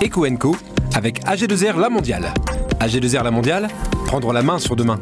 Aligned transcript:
Eco 0.00 0.24
Co 0.38 0.56
avec 0.94 1.24
AG2R 1.24 1.76
La 1.80 1.88
Mondiale. 1.88 2.32
AG2R 2.78 3.24
La 3.24 3.32
Mondiale, 3.32 3.66
prendre 4.06 4.32
la 4.32 4.42
main 4.42 4.60
sur 4.60 4.76
demain. 4.76 5.00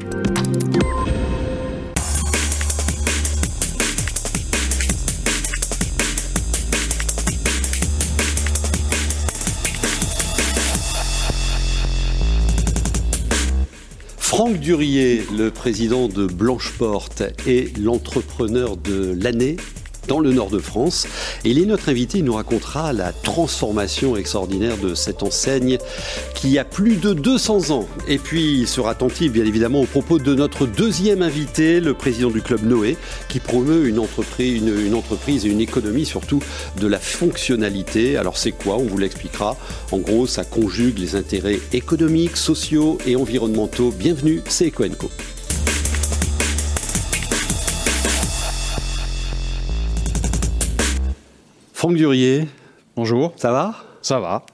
Franck 14.16 14.58
Durier, 14.60 15.26
le 15.36 15.50
président 15.50 16.08
de 16.08 16.26
Blancheporte 16.26 17.22
et 17.46 17.70
l'entrepreneur 17.78 18.78
de 18.78 19.14
l'année 19.22 19.56
dans 20.06 20.20
le 20.20 20.32
nord 20.32 20.50
de 20.50 20.58
France. 20.58 21.06
Et 21.44 21.50
il 21.50 21.58
est 21.58 21.66
notre 21.66 21.88
invité, 21.88 22.18
il 22.18 22.24
nous 22.24 22.34
racontera 22.34 22.92
la 22.92 23.12
transformation 23.12 24.16
extraordinaire 24.16 24.76
de 24.78 24.94
cette 24.94 25.22
enseigne 25.22 25.78
qui 26.34 26.58
a 26.58 26.64
plus 26.64 26.96
de 26.96 27.12
200 27.12 27.70
ans. 27.70 27.86
Et 28.08 28.18
puis 28.18 28.60
il 28.60 28.68
sera 28.68 28.90
attentif 28.90 29.32
bien 29.32 29.44
évidemment 29.44 29.80
aux 29.80 29.86
propos 29.86 30.18
de 30.18 30.34
notre 30.34 30.66
deuxième 30.66 31.22
invité, 31.22 31.80
le 31.80 31.94
président 31.94 32.30
du 32.30 32.42
club 32.42 32.62
Noé, 32.64 32.96
qui 33.28 33.40
promeut 33.40 33.86
une 33.86 33.98
entreprise, 33.98 34.62
une, 34.62 34.94
entreprise 34.94 35.46
et 35.46 35.48
une 35.48 35.60
économie 35.60 36.06
surtout 36.06 36.40
de 36.80 36.86
la 36.86 36.98
fonctionnalité. 36.98 38.16
Alors 38.16 38.36
c'est 38.36 38.52
quoi? 38.52 38.76
On 38.76 38.84
vous 38.84 38.98
l'expliquera. 38.98 39.56
En 39.92 39.98
gros, 39.98 40.26
ça 40.26 40.44
conjugue 40.44 40.98
les 40.98 41.14
intérêts 41.16 41.60
économiques, 41.72 42.36
sociaux 42.36 42.98
et 43.06 43.16
environnementaux. 43.16 43.90
Bienvenue, 43.90 44.42
c'est 44.48 44.68
Ecoenco. 44.68 45.10
Franck 51.86 51.98
Durier. 51.98 52.48
Bonjour. 52.96 53.32
Ça 53.36 53.52
va? 53.52 53.76
Ça 54.02 54.18
va. 54.18 54.44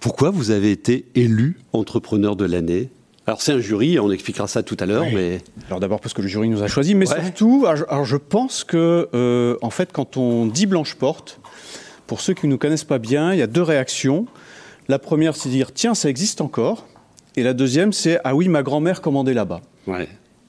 Pourquoi 0.00 0.30
vous 0.30 0.50
avez 0.50 0.70
été 0.70 1.04
élu 1.14 1.60
entrepreneur 1.74 2.36
de 2.36 2.46
l'année? 2.46 2.88
Alors 3.26 3.42
c'est 3.42 3.52
un 3.52 3.58
jury, 3.58 3.98
on 3.98 4.10
expliquera 4.10 4.48
ça 4.48 4.62
tout 4.62 4.78
à 4.80 4.86
l'heure, 4.86 5.04
mais 5.12 5.42
alors 5.66 5.78
d'abord 5.78 6.00
parce 6.00 6.14
que 6.14 6.22
le 6.22 6.28
jury 6.28 6.48
nous 6.48 6.62
a 6.62 6.68
choisi, 6.68 6.94
mais 6.94 7.04
surtout, 7.04 7.66
alors 7.66 8.06
je 8.06 8.16
pense 8.16 8.64
que 8.64 9.10
euh, 9.12 9.58
en 9.60 9.68
fait 9.68 9.92
quand 9.92 10.16
on 10.16 10.46
dit 10.46 10.64
Blanche 10.64 10.94
Porte, 10.94 11.42
pour 12.06 12.22
ceux 12.22 12.32
qui 12.32 12.46
ne 12.46 12.52
nous 12.52 12.58
connaissent 12.58 12.84
pas 12.84 12.98
bien, 12.98 13.34
il 13.34 13.38
y 13.38 13.42
a 13.42 13.46
deux 13.46 13.62
réactions. 13.62 14.24
La 14.88 14.98
première, 14.98 15.36
c'est 15.36 15.50
de 15.50 15.54
dire 15.54 15.74
tiens, 15.74 15.94
ça 15.94 16.08
existe 16.08 16.40
encore, 16.40 16.86
et 17.36 17.42
la 17.42 17.52
deuxième, 17.52 17.92
c'est 17.92 18.20
ah 18.24 18.34
oui, 18.34 18.48
ma 18.48 18.62
grand-mère 18.62 19.02
commandait 19.02 19.34
là-bas. 19.34 19.60
Ouais. 19.86 20.08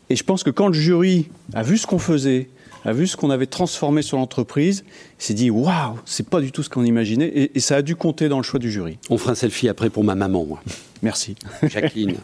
Et 0.09 0.16
je 0.16 0.23
pense 0.23 0.44
que 0.44 0.50
quand 0.50 0.67
le 0.67 0.73
jury 0.75 1.28
a 1.53 1.61
vu 1.61 1.78
ce 1.78 1.86
qu'on 1.86 2.00
faisait, 2.00 2.47
a 2.86 2.94
vu 2.94 3.08
ce 3.08 3.18
qu'on 3.18 3.30
avait 3.30 3.46
transformé 3.46 4.02
sur 4.02 4.18
l'entreprise, 4.18 4.84
s'est 5.18 5.34
dit 5.34 5.50
waouh, 5.50 6.00
c'est 6.06 6.28
pas 6.28 6.42
du 6.42 6.52
tout 6.52 6.64
ce 6.64 6.70
qu'on 6.70 6.84
imaginait, 6.84 7.28
et, 7.28 7.52
et, 7.56 7.60
ça 7.60 7.78
a 7.78 7.82
dû 7.82 7.96
compter 7.96 8.30
dans 8.30 8.38
le 8.38 8.44
choix 8.44 8.60
du 8.60 8.72
jury. 8.72 8.98
On 9.10 9.18
fera 9.18 9.32
un 9.32 9.36
selfie 9.36 9.70
après 9.70 9.90
pour 9.90 10.04
ma 10.04 10.16
maman, 10.16 10.46
moi. 10.46 10.62
Merci. 11.02 11.36
Jacqueline, 11.64 12.16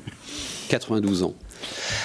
92 0.70 1.24
ans. 1.24 1.34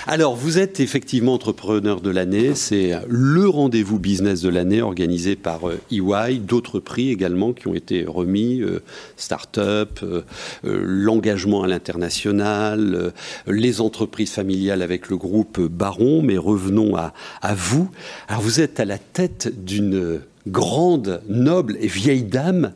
Alors, 0.07 0.35
vous 0.35 0.59
êtes 0.59 0.81
effectivement 0.81 1.35
entrepreneur 1.35 2.01
de 2.01 2.11
l'année. 2.11 2.55
C'est 2.55 2.93
le 3.09 3.49
rendez-vous 3.49 3.99
business 3.99 4.41
de 4.41 4.49
l'année 4.49 4.83
organisé 4.83 5.37
par 5.37 5.61
EY. 5.91 6.39
D'autres 6.39 6.81
prix 6.81 7.11
également 7.11 7.53
qui 7.53 7.69
ont 7.69 7.75
été 7.75 8.05
remis. 8.05 8.61
Euh, 8.61 8.83
Start-up, 9.17 10.01
euh, 10.03 10.23
euh, 10.65 10.83
l'engagement 10.85 11.63
à 11.63 11.69
l'international, 11.69 13.13
les 13.47 13.81
entreprises 13.81 14.33
familiales 14.33 14.83
avec 14.83 15.09
le 15.09 15.17
groupe 15.17 15.61
Baron. 15.61 16.23
Mais 16.23 16.39
revenons 16.39 16.97
à, 16.97 17.13
à 17.41 17.55
vous. 17.55 17.91
Alors, 18.29 18.43
vous 18.43 18.61
êtes 18.61 18.81
à 18.81 18.85
la 18.85 18.99
tête 18.99 19.65
d'une 19.65 20.21
grande, 20.47 21.23
noble 21.29 21.77
et 21.81 21.87
vieille 21.87 22.25
dame 22.25 22.73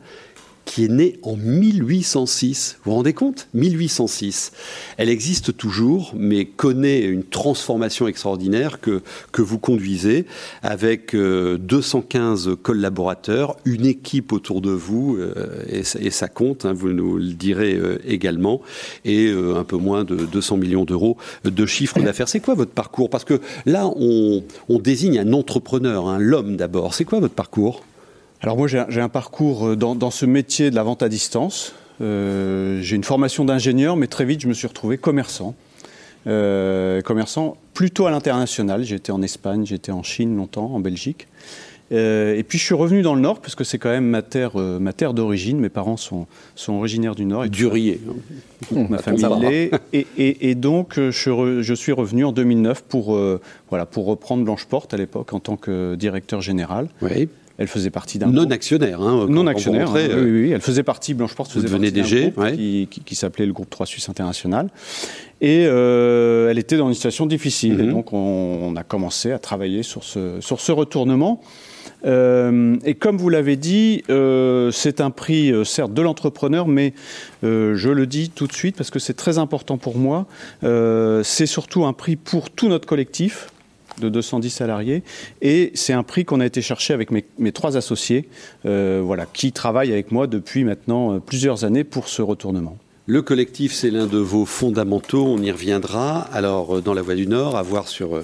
qui 0.67 0.85
est 0.85 0.89
née 0.89 1.19
en 1.23 1.37
1806. 1.37 2.77
Vous 2.85 2.91
vous 2.91 2.97
rendez 2.99 3.15
compte? 3.15 3.49
1806. 3.55 4.53
Elle 4.99 5.09
existe 5.09 5.57
toujours, 5.57 6.13
mais 6.15 6.45
connaît 6.45 7.01
une 7.01 7.25
transformation 7.25 8.07
extraordinaire 8.07 8.81
que, 8.81 9.01
que 9.33 9.41
vous 9.41 9.59
conduisez 9.59 10.27
avec 10.63 11.17
215 11.17 12.57
collaborateurs, 12.63 13.57
une 13.65 13.87
équipe 13.87 14.33
autour 14.33 14.61
de 14.61 14.71
vous, 14.71 15.19
et, 15.71 15.83
et, 16.01 16.11
ça 16.11 16.29
compte, 16.29 16.67
hein, 16.67 16.75
vous 16.75 16.91
nous 16.91 17.17
le 17.17 17.33
direz 17.33 17.81
également, 18.07 18.61
et 19.05 19.31
un 19.31 19.65
peu 19.65 19.77
moins 19.77 20.05
de 20.05 20.17
200 20.17 20.59
millions 20.59 20.85
d'euros 20.85 21.17
de 21.45 21.67
chiffre 21.67 22.01
d'affaires. 22.01 22.29
C'est 22.29 22.41
quoi 22.41 22.55
votre 22.55 22.73
parcours? 22.73 23.09
Parce 23.09 23.25
que 23.25 23.41
là, 23.65 23.87
on, 23.87 24.43
on 24.69 24.79
désigne 24.79 25.19
un 25.19 25.33
entrepreneur, 25.33 26.09
hein, 26.09 26.19
l'homme 26.19 26.57
d'abord. 26.57 26.95
C'est 26.95 27.05
quoi 27.05 27.21
votre 27.21 27.35
parcours? 27.35 27.83
Alors 28.43 28.57
moi 28.57 28.69
j'ai 28.69 29.01
un, 29.01 29.09
parcours 29.09 29.77
dans, 29.77 29.95
dans, 29.95 30.11
ce 30.11 30.27
métier 30.27 30.71
de 30.71 30.75
la 30.75 30.83
vente 30.83 31.03
à 31.03 31.09
distance. 31.09 31.75
Euh, 32.01 32.81
j'ai 32.83 32.97
une 32.97 33.05
formation 33.05 33.45
d'ingénieur, 33.45 33.97
mais 33.97 34.07
très 34.07 34.25
vite 34.25 34.41
je 34.41 34.49
me 34.49 34.55
suis 34.55 34.67
retrouvé 34.67 34.99
commerçant. 34.99 35.55
Euh, 36.27 37.03
commerçant 37.03 37.57
plutôt 37.73 38.07
à 38.07 38.11
l'international. 38.11 38.83
J'étais 38.83 39.13
en 39.13 39.23
Espagne, 39.23 39.65
j'étais 39.65 39.93
en 39.93 40.03
Chine 40.03 40.37
longtemps, 40.37 40.73
en 40.75 40.81
Belgique. 40.81 41.29
Euh, 41.93 42.37
et 42.37 42.43
puis 42.43 42.59
je 42.59 42.65
suis 42.65 42.75
revenu 42.75 43.03
dans 43.03 43.15
le 43.15 43.21
Nord, 43.21 43.41
parce 43.41 43.55
que 43.55 43.63
c'est 43.63 43.79
quand 43.79 43.91
même 43.91 44.07
ma 44.07 44.23
terre, 44.23 44.53
euh, 44.57 44.79
ma 44.81 44.93
terre 44.93 45.15
d'origine. 45.15 45.61
Mes 45.61 45.69
parents 45.69 45.97
sont, 45.97 46.27
sont 46.57 46.73
originaires 46.75 47.15
du 47.15 47.25
Nord. 47.25 47.45
Et 47.45 47.49
Durier. 47.49 48.01
Ma 48.73 48.99
famille 48.99 49.25
l'est. 49.41 49.71
Et, 49.93 50.07
et, 50.19 50.51
et, 50.51 50.55
donc 50.55 50.95
je, 50.97 51.63
je, 51.63 51.75
suis 51.75 51.93
revenu 51.93 52.25
en 52.25 52.33
2009 52.33 52.83
pour, 52.83 53.15
euh, 53.15 53.41
voilà, 53.71 53.87
pour 53.87 54.07
reprendre 54.07 54.45
Blancheporte 54.45 54.95
à 54.95 54.97
l'époque 54.97 55.33
en 55.33 55.41
tant 55.41 55.57
que 55.57 55.95
directeur 55.95 56.41
général. 56.41 56.89
Oui. 57.03 57.29
Elle 57.59 57.69
faisait 57.69 57.91
partie 57.91 58.19
d'un 58.19 58.27
non 58.27 58.51
actionnaire. 58.51 59.01
Hein, 59.01 59.27
non 59.29 59.47
actionnaire. 59.47 59.91
Hein, 59.91 60.09
oui, 60.15 60.31
oui, 60.31 60.51
Elle 60.51 60.61
faisait 60.61 60.83
partie. 60.83 61.15
Blancheporte 61.15 61.53
faisait 61.53 61.69
partie 61.69 61.93
d'un 61.93 62.03
groupe 62.03 62.39
ouais. 62.39 62.55
qui, 62.55 62.89
qui, 62.91 63.01
qui 63.01 63.15
s'appelait 63.15 63.47
le 63.47 63.53
groupe 63.53 63.71
3 63.71 63.87
Suisse 63.87 64.09
International. 64.09 64.69
Et 65.41 65.65
euh, 65.67 66.51
elle 66.51 66.59
était 66.59 66.77
dans 66.77 66.89
une 66.89 66.95
situation 66.95 67.27
difficile. 67.27 67.75
Mhm. 67.75 67.81
Et 67.81 67.93
donc 67.93 68.13
on, 68.13 68.19
on, 68.63 68.77
a 68.77 68.83
commencé 68.83 69.33
à 69.33 69.39
travailler 69.39 69.83
sur 69.83 70.05
ce 70.05 70.41
sur 70.41 70.61
ce 70.61 70.73
retournement. 70.73 71.41
Euh, 72.05 72.77
et 72.85 72.95
comme 72.95 73.17
vous 73.17 73.29
l'avez 73.29 73.57
dit, 73.57 74.03
euh, 74.11 74.71
c'est 74.71 75.01
un 75.01 75.11
prix, 75.11 75.51
euh, 75.53 75.65
certes, 75.65 75.93
de 75.93 76.03
l'entrepreneur, 76.03 76.69
mais 76.69 76.95
euh, 77.45 77.75
je 77.75 77.91
le 77.91 78.07
dis 78.07 78.31
tout 78.31 78.47
de 78.47 78.53
suite 78.53 78.77
parce 78.77 78.91
que 78.91 78.99
c'est 78.99 79.15
très 79.15 79.39
important 79.39 79.79
pour 79.79 79.99
moi. 79.99 80.27
Euh, 80.65 81.23
c'est 81.23 81.47
surtout 81.47 81.85
un 81.85 81.93
prix 81.93 82.17
pour 82.17 82.51
tout 82.51 82.69
notre 82.69 82.87
collectif 82.87 83.49
de 84.01 84.09
210 84.09 84.51
salariés. 84.51 85.03
Et 85.43 85.73
c'est 85.75 85.93
un 85.93 86.03
prix 86.03 86.25
qu'on 86.25 86.41
a 86.41 86.47
été 86.47 86.63
chercher 86.63 86.95
avec 86.95 87.11
mes, 87.11 87.53
trois 87.53 87.77
associés, 87.77 88.29
euh, 88.65 89.01
voilà, 89.05 89.27
qui 89.27 89.53
travaillent 89.53 89.93
avec 89.93 90.13
moi 90.13 90.27
depuis 90.27 90.65
maintenant 90.65 91.21
plusieurs 91.21 91.65
années 91.65 91.85
pour 91.85 92.09
ce 92.09 92.23
retournement. 92.23 92.79
Le 93.09 93.23
collectif, 93.23 93.73
c'est 93.73 93.91
l'un 93.91 94.07
de 94.07 94.19
vos 94.19 94.45
fondamentaux, 94.45 95.25
on 95.25 95.41
y 95.41 95.51
reviendra. 95.53 96.23
Alors, 96.33 96.83
dans 96.83 96.93
La 96.93 97.03
Voix 97.03 97.15
du 97.15 97.29
Nord, 97.29 97.57
à 97.57 97.63
voir 97.63 97.87
sur 97.87 98.21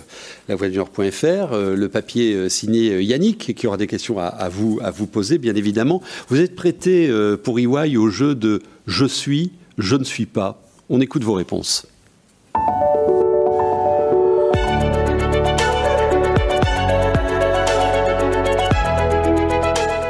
lavoixdunord.fr, 0.49 1.55
le 1.55 1.87
papier 1.87 2.49
signé 2.49 3.01
Yannick, 3.01 3.55
qui 3.55 3.67
aura 3.69 3.77
des 3.77 3.87
questions 3.87 4.19
à, 4.19 4.25
à, 4.25 4.49
vous, 4.49 4.81
à 4.83 4.91
vous 4.91 5.07
poser, 5.07 5.39
bien 5.39 5.55
évidemment. 5.55 6.03
Vous 6.29 6.41
êtes 6.41 6.57
prêté 6.57 7.09
pour 7.45 7.61
EY 7.61 7.97
au 7.97 8.09
jeu 8.09 8.35
de 8.35 8.61
je 8.89 9.07
suis, 9.07 9.53
je 9.79 9.95
ne 9.95 10.05
suis 10.05 10.27
pas. 10.27 10.61
On 10.89 11.01
écoute 11.01 11.23
vos 11.23 11.35
réponses. 11.35 11.87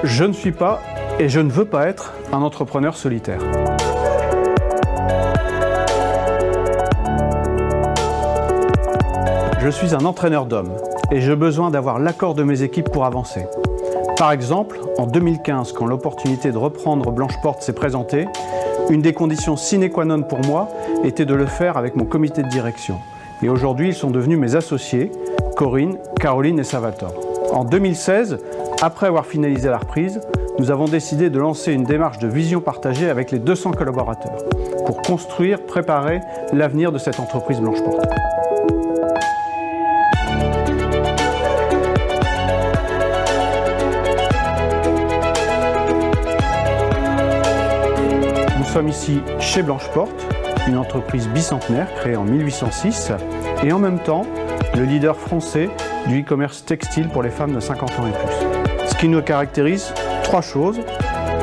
Je 0.05 0.25
ne 0.25 0.33
suis 0.33 0.51
pas 0.51 0.81
et 1.21 1.29
je 1.29 1.39
ne 1.39 1.49
veux 1.49 1.65
pas 1.65 1.87
être 1.87 2.13
un 2.33 2.43
entrepreneur 2.43 2.97
solitaire. 2.97 3.39
Je 9.61 9.69
suis 9.69 9.95
un 9.95 10.05
entraîneur 10.05 10.47
d'hommes 10.47 10.73
et 11.13 11.21
j'ai 11.21 11.37
besoin 11.37 11.71
d'avoir 11.71 12.01
l'accord 12.01 12.35
de 12.35 12.43
mes 12.43 12.63
équipes 12.63 12.91
pour 12.91 13.05
avancer. 13.05 13.47
Par 14.17 14.33
exemple, 14.33 14.81
en 14.99 15.07
2015, 15.07 15.71
quand 15.71 15.87
l'opportunité 15.87 16.51
de 16.51 16.59
reprendre 16.59 17.13
Blancheporte 17.13 17.63
s'est 17.63 17.73
présentée, 17.73 18.27
une 18.91 19.03
des 19.03 19.13
conditions 19.13 19.57
sine 19.57 19.89
qua 19.89 20.05
non 20.05 20.23
pour 20.23 20.41
moi 20.41 20.69
était 21.05 21.27
de 21.27 21.35
le 21.35 21.47
faire 21.47 21.77
avec 21.77 21.95
mon 21.95 22.07
comité 22.07 22.43
de 22.43 22.49
direction. 22.49 22.99
Et 23.41 23.49
aujourd'hui, 23.49 23.91
ils 23.91 23.95
sont 23.95 24.11
devenus 24.11 24.39
mes 24.39 24.57
associés, 24.57 25.13
Corinne, 25.57 25.97
Caroline 26.19 26.59
et 26.59 26.65
Salvatore. 26.65 27.15
En 27.53 27.65
2016, 27.65 28.39
après 28.83 29.07
avoir 29.07 29.27
finalisé 29.27 29.69
la 29.69 29.79
reprise, 29.79 30.21
nous 30.59 30.73
avons 30.73 30.87
décidé 30.87 31.31
de 31.31 31.39
lancer 31.39 31.73
une 31.73 31.85
démarche 31.85 32.19
de 32.19 32.27
vision 32.27 32.61
partagée 32.61 33.09
avec 33.09 33.31
les 33.31 33.39
200 33.39 33.71
collaborateurs 33.71 34.39
pour 34.85 35.01
construire, 35.03 35.65
préparer 35.65 36.21
l'avenir 36.53 36.91
de 36.91 36.99
cette 36.99 37.21
entreprise 37.21 37.61
Blancheporte. 37.61 38.05
Nous 48.59 48.65
sommes 48.65 48.89
ici 48.89 49.21
chez 49.39 49.63
Blancheporte, 49.63 50.27
une 50.67 50.77
entreprise 50.77 51.29
bicentenaire 51.29 51.95
créée 51.95 52.17
en 52.17 52.25
1806 52.25 53.13
et 53.63 53.73
en 53.73 53.79
même 53.79 54.01
temps 54.01 54.27
le 54.75 54.83
leader 54.83 55.17
français 55.17 55.71
du 56.09 56.23
e-commerce 56.23 56.65
textile 56.65 57.09
pour 57.09 57.23
les 57.23 57.31
femmes 57.31 57.55
de 57.55 57.61
50 57.61 57.91
ans 58.01 58.07
et 58.09 58.11
plus. 58.11 58.62
Qui 59.03 59.09
nous 59.09 59.21
caractérise, 59.21 59.93
trois 60.23 60.43
choses. 60.43 60.79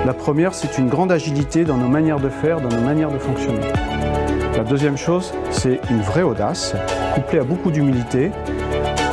La 0.05 0.13
première, 0.13 0.53
c'est 0.53 0.77
une 0.77 0.87
grande 0.87 1.11
agilité 1.11 1.65
dans 1.65 1.75
nos 1.75 1.89
manières 1.89 2.21
de 2.21 2.29
faire, 2.29 2.61
dans 2.61 2.69
nos 2.69 2.81
manières 2.81 3.11
de 3.11 3.19
fonctionner. 3.19 3.59
La 4.55 4.63
deuxième 4.63 4.95
chose, 4.95 5.33
c'est 5.51 5.81
une 5.91 5.99
vraie 5.99 6.21
audace, 6.21 6.73
couplée 7.13 7.39
à 7.39 7.43
beaucoup 7.43 7.69
d'humilité. 7.69 8.31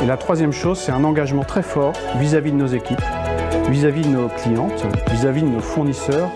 Et 0.01 0.05
la 0.05 0.15
troisième 0.15 0.53
chose, 0.53 0.79
c'est 0.79 0.93
un 0.93 1.03
engagement 1.03 1.43
très 1.43 1.61
fort 1.61 1.91
vis-à-vis 2.19 2.53
de 2.53 2.57
nos 2.57 2.67
équipes, 2.67 3.01
vis-à-vis 3.67 4.03
de 4.03 4.11
nos 4.11 4.29
clientes, 4.29 4.85
vis-à-vis 5.11 5.41
de 5.41 5.49
nos 5.49 5.59
fournisseurs 5.59 6.29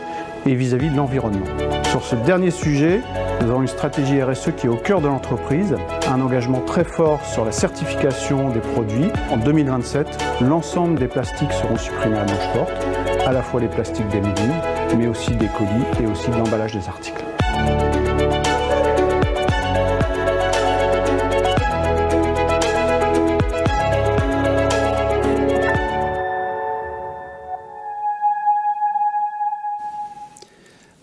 et 0.46 0.54
vis-à-vis 0.54 0.90
de 0.90 0.98
l'environnement. 0.98 1.46
Sur 1.92 2.06
ce 2.06 2.16
dernier 2.16 2.52
sujet, 2.52 3.02
nous 3.42 3.50
avons 3.50 3.64
une 3.64 3.68
stratégie 3.68 4.24
RSE 4.24 4.52
qui 4.56 4.68
est 4.68 4.70
au 4.70 4.78
cœur 4.78 5.02
de 5.02 5.08
l'entreprise, 5.08 5.76
un 6.08 6.22
engagement 6.22 6.62
très 6.62 6.86
fort 6.86 7.20
sur 7.26 7.44
la 7.44 7.52
certification 7.52 8.50
des 8.50 8.62
produits. 8.62 9.10
En 9.30 9.36
2027, 9.36 10.08
l'ensemble 10.40 10.98
des 10.98 11.10
plastiques 11.10 11.52
seront 11.52 11.76
supprimés 11.76 12.18
à 12.18 12.24
Blanche-Porte, 12.24 12.88
à 13.28 13.34
la 13.34 13.42
fois 13.42 13.60
les 13.60 13.68
plastiques 13.68 14.08
des 14.08 14.22
légumes, 14.22 14.62
mais 14.98 15.08
aussi 15.08 15.32
des 15.32 15.48
colis 15.48 15.84
et 16.02 16.08
aussi 16.08 16.30
de 16.32 16.38
l'emballage 16.38 16.72
des 16.72 16.88
articles. 16.88 17.26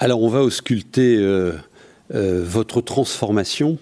Alors 0.01 0.23
on 0.23 0.29
va 0.29 0.43
ausculter 0.43 1.17
euh, 1.17 1.55
euh, 2.15 2.45
votre 2.45 2.81
transformation, 2.81 3.79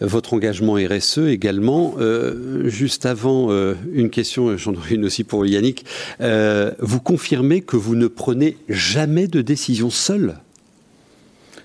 votre 0.00 0.34
engagement 0.34 0.74
RSE 0.74 1.18
également. 1.18 1.94
Euh, 1.98 2.68
juste 2.68 3.06
avant, 3.06 3.50
une 3.92 4.10
question, 4.10 4.56
j'en 4.56 4.72
ai 4.72 4.94
une 4.94 5.04
aussi 5.04 5.22
pour 5.22 5.46
Yannick. 5.46 5.84
vous 6.18 7.00
confirmez 7.00 7.60
que 7.60 7.76
vous 7.76 7.94
ne 7.94 8.08
prenez 8.08 8.56
jamais 8.68 9.28
de 9.28 9.40
décision 9.40 9.90
seul? 9.90 10.38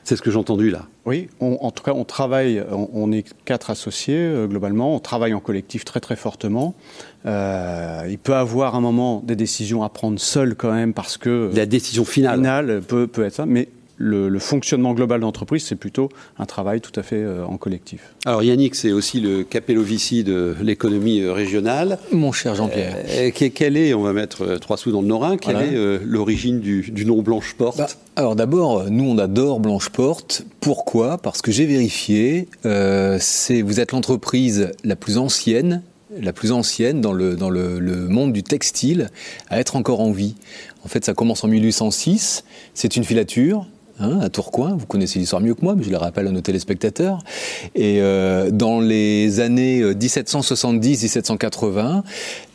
C'est 0.03 0.15
ce 0.15 0.21
que 0.21 0.31
j'ai 0.31 0.37
entendu 0.37 0.69
là. 0.69 0.85
Oui, 1.05 1.27
en 1.39 1.71
tout 1.71 1.83
cas, 1.83 1.93
on 1.93 2.05
travaille, 2.05 2.63
on, 2.71 3.11
est 3.11 3.25
quatre 3.43 3.71
associés 3.71 4.31
globalement, 4.47 4.95
on 4.95 4.99
travaille 4.99 5.33
en 5.33 5.39
collectif 5.39 5.83
très 5.83 5.99
très 5.99 6.15
fortement. 6.15 6.75
il 7.25 8.17
peut 8.21 8.35
avoir 8.35 8.75
un 8.75 8.81
moment 8.81 9.21
des 9.25 9.35
décisions 9.35 9.83
à 9.83 9.89
prendre 9.89 10.19
seul 10.19 10.55
quand 10.55 10.71
même 10.71 10.93
parce 10.93 11.17
que 11.17 11.49
la 11.53 11.65
décision 11.65 12.05
finale, 12.05 12.37
finale 12.37 12.81
peut, 12.87 13.07
peut 13.07 13.25
être 13.25 13.35
ça, 13.35 13.45
mais 13.45 13.67
le, 13.97 14.39
fonctionnement 14.39 14.93
global 14.93 15.21
d'entreprise, 15.21 15.65
c'est 15.65 15.75
plutôt 15.75 16.09
un 16.37 16.45
travail 16.45 16.81
tout 16.81 16.97
à 16.99 17.03
fait 17.03 17.17
euh, 17.17 17.43
en 17.45 17.57
collectif. 17.57 18.13
Alors 18.25 18.43
Yannick, 18.43 18.75
c'est 18.75 18.91
aussi 18.91 19.19
le 19.19 19.43
capellovici 19.43 20.23
de 20.23 20.55
l'économie 20.61 21.21
euh, 21.21 21.33
régionale. 21.33 21.97
Mon 22.11 22.31
cher 22.31 22.55
Jean-Pierre. 22.55 22.95
Euh, 23.09 23.31
quelle 23.31 23.77
est, 23.77 23.93
on 23.93 24.03
va 24.03 24.13
mettre 24.13 24.57
trois 24.57 24.77
sous 24.77 24.91
dans 24.91 25.01
le 25.01 25.07
Norin, 25.07 25.37
quelle 25.37 25.57
est 25.57 25.99
l'origine 26.03 26.59
du, 26.59 27.05
nom 27.05 27.21
Blanche-Porte 27.21 27.77
bah, 27.77 27.87
Alors 28.15 28.35
d'abord, 28.35 28.89
nous 28.89 29.05
on 29.05 29.17
adore 29.17 29.59
Blanche-Porte. 29.59 30.43
Pourquoi? 30.59 31.17
Parce 31.17 31.41
que 31.41 31.51
j'ai 31.51 31.65
vérifié, 31.65 32.47
c'est 33.19 33.61
vous 33.61 33.79
êtes 33.79 33.91
l'entreprise 33.91 34.71
la 34.83 34.95
plus 34.95 35.17
ancienne 35.17 35.81
la 36.19 36.33
plus 36.33 36.51
ancienne 36.51 37.01
dans, 37.01 37.11
le, 37.11 37.35
dans 37.35 37.49
le, 37.49 37.79
monde 38.07 38.31
du 38.33 38.41
textile 38.41 39.09
à 39.49 39.59
être 39.59 39.75
encore 39.75 39.99
en 39.99 40.11
vie. 40.11 40.35
En 40.85 40.87
fait, 40.87 41.03
ça 41.03 41.13
commence 41.13 41.43
en 41.43 41.47
1806. 41.47 42.43
C'est 42.73 42.95
une 42.95 43.03
filature 43.03 43.67
Hein, 43.99 44.19
à 44.21 44.29
Tourcoing. 44.29 44.75
Vous 44.75 44.85
connaissez 44.85 45.17
l'histoire 45.17 45.41
mieux 45.41 45.55
que 45.55 45.63
moi, 45.63 45.73
mais 45.75 45.81
je 45.83 45.89
le 45.89 45.97
rappelle 45.97 46.27
à 46.27 46.31
nos 46.31 46.41
téléspectateurs. 46.41 47.23
Et 47.73 47.99
euh, 48.01 48.51
dans 48.51 48.79
les 48.79 49.39
années 49.39 49.81
1770-1780, 49.81 51.79
euh, 51.79 52.01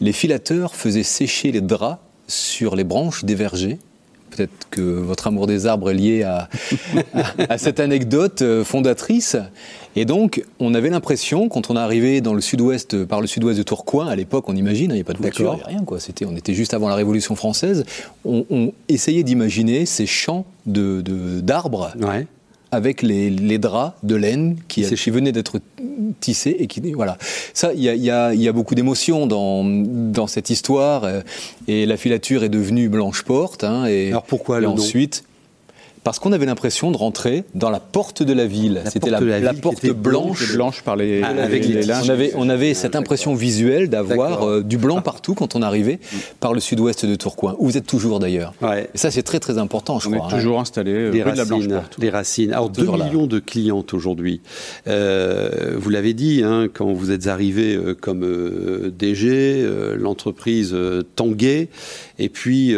les 0.01 0.13
filateurs 0.13 0.77
faisaient 0.77 1.03
sécher 1.03 1.51
les 1.51 1.61
draps 1.61 1.99
sur 2.29 2.77
les 2.77 2.85
branches 2.85 3.25
des 3.25 3.35
vergers 3.35 3.79
peut-être 4.35 4.69
que 4.71 4.81
votre 4.81 5.27
amour 5.27 5.47
des 5.47 5.67
arbres 5.67 5.91
est 5.91 5.95
lié 5.95 6.23
à, 6.23 6.49
à, 7.49 7.59
cette 7.59 7.81
anecdote 7.81 8.43
euh, 8.43 8.65
fondatrice. 8.65 9.37
Et 9.95 10.05
donc, 10.05 10.45
on 10.59 10.75
avait 10.75 10.89
l'impression, 10.89 11.49
quand 11.49 11.71
on 11.71 11.77
arrivait 11.77 12.21
dans 12.21 12.35
le 12.35 12.41
sud-ouest, 12.41 13.05
par 13.05 13.21
le 13.21 13.27
sud-ouest 13.27 13.59
de 13.59 13.63
Tourcoing, 13.63 14.07
à 14.07 14.17
l'époque, 14.17 14.49
on 14.49 14.57
imagine, 14.57 14.91
il 14.91 14.95
n'y 14.95 15.01
avait 15.01 15.05
pas 15.05 15.13
de 15.13 15.19
voiture, 15.19 15.53
il 15.53 15.57
n'y 15.57 15.63
avait 15.63 15.75
rien, 15.75 15.85
quoi. 15.85 16.01
C'était, 16.01 16.25
on 16.25 16.35
était 16.35 16.55
juste 16.55 16.73
avant 16.73 16.89
la 16.89 16.95
Révolution 16.95 17.35
française. 17.35 17.85
On, 18.25 18.73
essayait 18.89 19.23
d'imaginer 19.23 19.87
ces 19.87 20.07
champs 20.07 20.45
de, 20.67 21.03
d'arbres 21.41 21.93
avec 22.73 23.03
les, 23.03 23.59
draps 23.59 23.95
de 24.03 24.17
laine 24.17 24.57
qui, 24.67 24.83
qui 24.83 25.11
venaient 25.11 25.31
d'être 25.31 25.61
tissés 26.21 26.57
et 26.59 26.67
qui 26.67 26.81
voilà. 26.93 27.19
Ça 27.53 27.73
il 27.75 27.83
y 27.83 28.11
a, 28.11 28.53
beaucoup 28.53 28.75
d'émotions 28.75 29.27
dans, 29.27 29.63
dans 29.65 30.27
cette 30.27 30.51
histoire 30.51 31.05
euh, 31.05 31.21
et 31.69 31.87
la 31.87 31.97
filature 31.97 32.43
est 32.45 32.49
devenue 32.49 32.89
blanche 32.89 33.23
porte 33.23 33.65
hein, 33.65 33.87
et, 33.87 34.09
alors 34.09 34.25
pourquoi 34.25 34.61
et 34.61 34.67
ensuite 34.67 35.25
parce 36.05 36.19
qu'on 36.19 36.33
avait 36.33 36.47
l'impression 36.47 36.91
de 36.91 36.97
rentrer 36.97 37.45
dans 37.55 37.71
la 37.71 37.79
porte 37.79 38.23
de 38.23 38.33
la 38.33 38.47
ville. 38.47 38.83
C'était 38.87 39.11
la, 39.11 39.21
la, 39.21 39.55
porte 39.55 39.87
blanche, 39.87 40.53
blanche 40.55 40.83
par 40.83 40.97
les, 40.97 41.23
avec 41.23 41.67
les, 41.67 41.89
On 41.91 42.09
avait, 42.09 42.33
on 42.35 42.49
avait 42.49 42.75
cette 42.75 42.97
impression 42.97 43.35
visuelle 43.35 43.89
d'avoir 43.89 44.43
euh, 44.43 44.63
du 44.63 44.79
blanc 44.79 45.01
partout 45.01 45.35
quand 45.35 45.55
on 45.55 45.63
arrivait 45.63 46.01
par 46.41 46.55
le 46.55 46.61
sud-ouest 46.61 47.07
de 47.07 47.15
Tourcoing, 47.15 47.55
où 47.59 47.67
vous 47.67 47.77
êtes 47.77 47.87
toujours 47.87 48.19
d'ailleurs. 48.19 48.53
Et 48.63 48.99
ça, 48.99 49.11
c'est 49.11 49.23
très 49.23 49.39
très 49.39 49.59
important, 49.59 50.01
je 50.01 50.09
on 50.09 50.13
crois. 50.13 50.27
On 50.27 50.31
est 50.31 50.41
toujours 50.41 50.61
installé 50.61 50.93
euh, 50.93 51.11
les 51.11 51.23
racines, 51.23 51.69
de 51.69 51.75
la 51.75 51.85
Les 51.99 52.11
racines. 52.11 52.53
Alors, 52.53 52.71
2 52.71 52.85
millions 52.85 53.27
de 53.27 53.39
clientes 53.39 53.95
aujourd'hui. 53.95 54.41
Euh, 54.89 55.77
vous 55.79 55.91
l'avez 55.91 56.15
dit, 56.15 56.43
hein, 56.45 56.69
quand 56.73 56.93
vous 56.93 57.13
êtes 57.13 57.29
arrivé 57.29 57.79
comme 58.01 58.91
DG, 58.99 59.65
l'entreprise 59.97 60.77
tanguait. 61.15 61.69
Et 62.19 62.29
puis, 62.29 62.75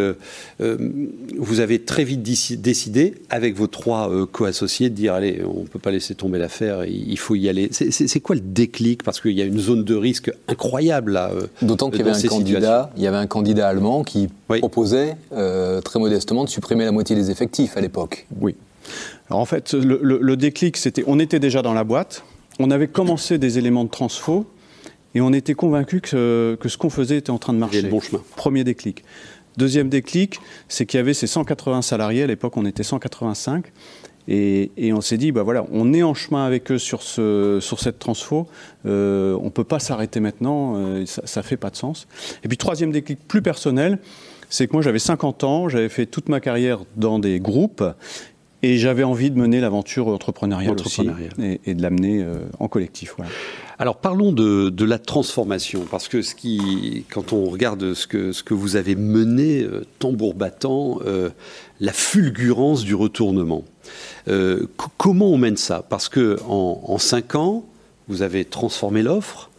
vous 0.58 1.60
avez 1.60 1.78
très 1.82 2.04
vite 2.04 2.22
décidé 2.22 3.13
avec 3.30 3.54
vos 3.54 3.66
trois 3.66 4.10
euh, 4.10 4.26
co-associés, 4.26 4.90
de 4.90 4.94
dire 4.94 5.14
allez, 5.14 5.42
on 5.44 5.62
ne 5.62 5.66
peut 5.66 5.78
pas 5.78 5.90
laisser 5.90 6.14
tomber 6.14 6.38
l'affaire, 6.38 6.84
il 6.84 7.18
faut 7.18 7.34
y 7.34 7.48
aller. 7.48 7.70
C'est 7.72 8.20
quoi 8.20 8.36
le 8.36 8.42
déclic? 8.42 9.02
Parce 9.02 9.20
qu'il 9.20 9.32
y 9.32 9.42
a 9.42 9.44
une 9.44 9.58
zone 9.58 9.84
de 9.84 9.94
risque 9.94 10.30
incroyable 10.48 11.12
là. 11.12 11.30
Euh, 11.32 11.46
D'autant 11.62 11.90
qu'il 11.90 12.00
y 12.00 12.02
avait 12.02 12.12
un 12.12 12.28
candidat, 12.28 12.90
il 12.96 13.02
y 13.02 13.06
avait 13.06 13.16
un 13.16 13.26
candidat 13.26 13.68
allemand 13.68 14.04
qui 14.04 14.28
proposait 14.48 15.16
euh, 15.32 15.80
très 15.80 15.98
modestement 15.98 16.44
de 16.44 16.48
supprimer 16.48 16.84
la 16.84 16.92
moitié 16.92 17.16
des 17.16 17.30
effectifs 17.30 17.76
à 17.76 17.80
l'époque. 17.80 18.26
Oui. 18.40 18.54
Alors 19.30 19.40
en 19.40 19.46
fait, 19.46 19.72
le, 19.72 20.36
déclic, 20.36 20.76
c'était, 20.76 21.04
on 21.06 21.18
était 21.18 21.40
déjà 21.40 21.62
dans 21.62 21.72
la 21.72 21.84
boîte, 21.84 22.22
on 22.58 22.70
avait 22.70 22.88
commencé 22.88 23.38
des 23.38 23.58
éléments 23.58 23.84
de 23.84 23.90
transfo. 23.90 24.46
Et 25.16 25.20
on 25.20 25.32
était 25.32 25.54
convaincu 25.54 26.00
que, 26.00 26.58
que 26.60 26.68
ce 26.68 26.76
qu'on 26.76 26.90
faisait 26.90 27.18
était 27.18 27.30
en 27.30 27.38
train 27.38 27.52
de 27.52 27.58
marcher. 27.58 27.82
le 27.82 27.88
bon 27.88 28.00
chemin. 28.00 28.20
Premier 28.34 28.64
déclic. 28.64 29.04
Deuxième 29.56 29.88
déclic, 29.88 30.40
c'est 30.68 30.86
qu'il 30.86 30.98
y 30.98 31.00
avait 31.00 31.14
ces 31.14 31.26
180 31.26 31.82
salariés, 31.82 32.24
à 32.24 32.26
l'époque 32.26 32.56
on 32.56 32.66
était 32.66 32.82
185, 32.82 33.72
et, 34.26 34.92
on 34.94 35.02
s'est 35.02 35.18
dit, 35.18 35.32
bah 35.32 35.42
voilà, 35.42 35.66
on 35.70 35.92
est 35.92 36.02
en 36.02 36.14
chemin 36.14 36.46
avec 36.46 36.70
eux 36.70 36.78
sur, 36.78 37.02
ce, 37.02 37.58
sur 37.60 37.78
cette 37.78 37.98
transfo, 37.98 38.46
euh, 38.86 39.36
on 39.40 39.46
ne 39.46 39.50
peut 39.50 39.64
pas 39.64 39.78
s'arrêter 39.78 40.18
maintenant, 40.20 40.76
euh, 40.76 41.04
ça 41.06 41.40
ne 41.40 41.44
fait 41.44 41.58
pas 41.58 41.70
de 41.70 41.76
sens. 41.76 42.08
Et 42.42 42.48
puis 42.48 42.56
troisième 42.56 42.90
déclic 42.90 43.18
plus 43.28 43.42
personnel, 43.42 43.98
c'est 44.48 44.66
que 44.66 44.72
moi 44.72 44.82
j'avais 44.82 44.98
50 44.98 45.44
ans, 45.44 45.68
j'avais 45.68 45.90
fait 45.90 46.06
toute 46.06 46.28
ma 46.30 46.40
carrière 46.40 46.80
dans 46.96 47.18
des 47.18 47.38
groupes, 47.38 47.84
et 48.62 48.78
j'avais 48.78 49.04
envie 49.04 49.30
de 49.30 49.38
mener 49.38 49.60
l'aventure 49.60 50.08
entrepreneuriale, 50.08 50.76
aussi, 50.80 51.06
et, 51.66 51.74
de 51.74 51.82
l'amener 51.82 52.22
euh, 52.22 52.46
en 52.58 52.68
collectif. 52.68 53.14
Voilà. 53.18 53.30
Alors 53.78 53.96
parlons 53.96 54.32
de, 54.32 54.84
la 54.84 54.98
transformation, 54.98 55.86
parce 55.90 56.08
que 56.08 56.22
ce 56.22 56.34
qui, 56.34 57.04
quand 57.10 57.32
on 57.32 57.46
regarde 57.46 57.94
ce 57.94 58.06
que, 58.06 58.32
ce 58.32 58.42
que 58.42 58.54
vous 58.54 58.76
avez 58.76 58.94
mené, 58.94 59.62
euh, 59.62 59.84
tambour 59.98 60.34
battant, 60.34 60.98
euh, 61.06 61.30
la 61.80 61.92
fulgurance 61.92 62.84
du 62.84 62.94
retournement. 62.94 63.64
Euh, 64.28 64.66
comment 64.96 65.26
on 65.26 65.38
mène 65.38 65.56
ça? 65.56 65.84
Parce 65.88 66.08
que 66.08 66.38
en, 66.46 66.98
cinq 66.98 67.34
ans, 67.34 67.64
vous 68.08 68.22
avez 68.22 68.44
transformé 68.44 69.02
l'offre, 69.02 69.50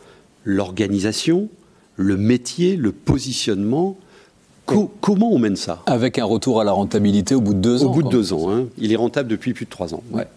l'organisation, 0.46 1.50
le 1.98 2.16
métier, 2.16 2.78
le 2.78 2.92
positionnement. 2.92 3.98
comment 4.66 5.32
on 5.32 5.40
mène 5.40 5.58
ça? 5.58 5.84
Avec 5.88 6.20
un 6.20 6.26
retour 6.26 6.62
à 6.62 6.64
la 6.64 6.72
rentabilité 6.72 7.36
au 7.36 7.42
bout 7.42 7.54
de 7.54 7.60
deux 7.60 7.84
ans. 7.84 7.88
Au 7.88 7.94
bout 7.94 8.04
de 8.04 8.10
deux 8.10 8.32
ans. 8.32 8.50
Hein. 8.50 8.68
Il 8.78 8.94
est 8.94 8.98
rentable 8.98 9.28
depuis 9.28 9.54
plus 9.54 9.66
de 9.66 9.70
trois 9.70 9.94
ans. 9.94 10.04
Ouais. 10.12 10.28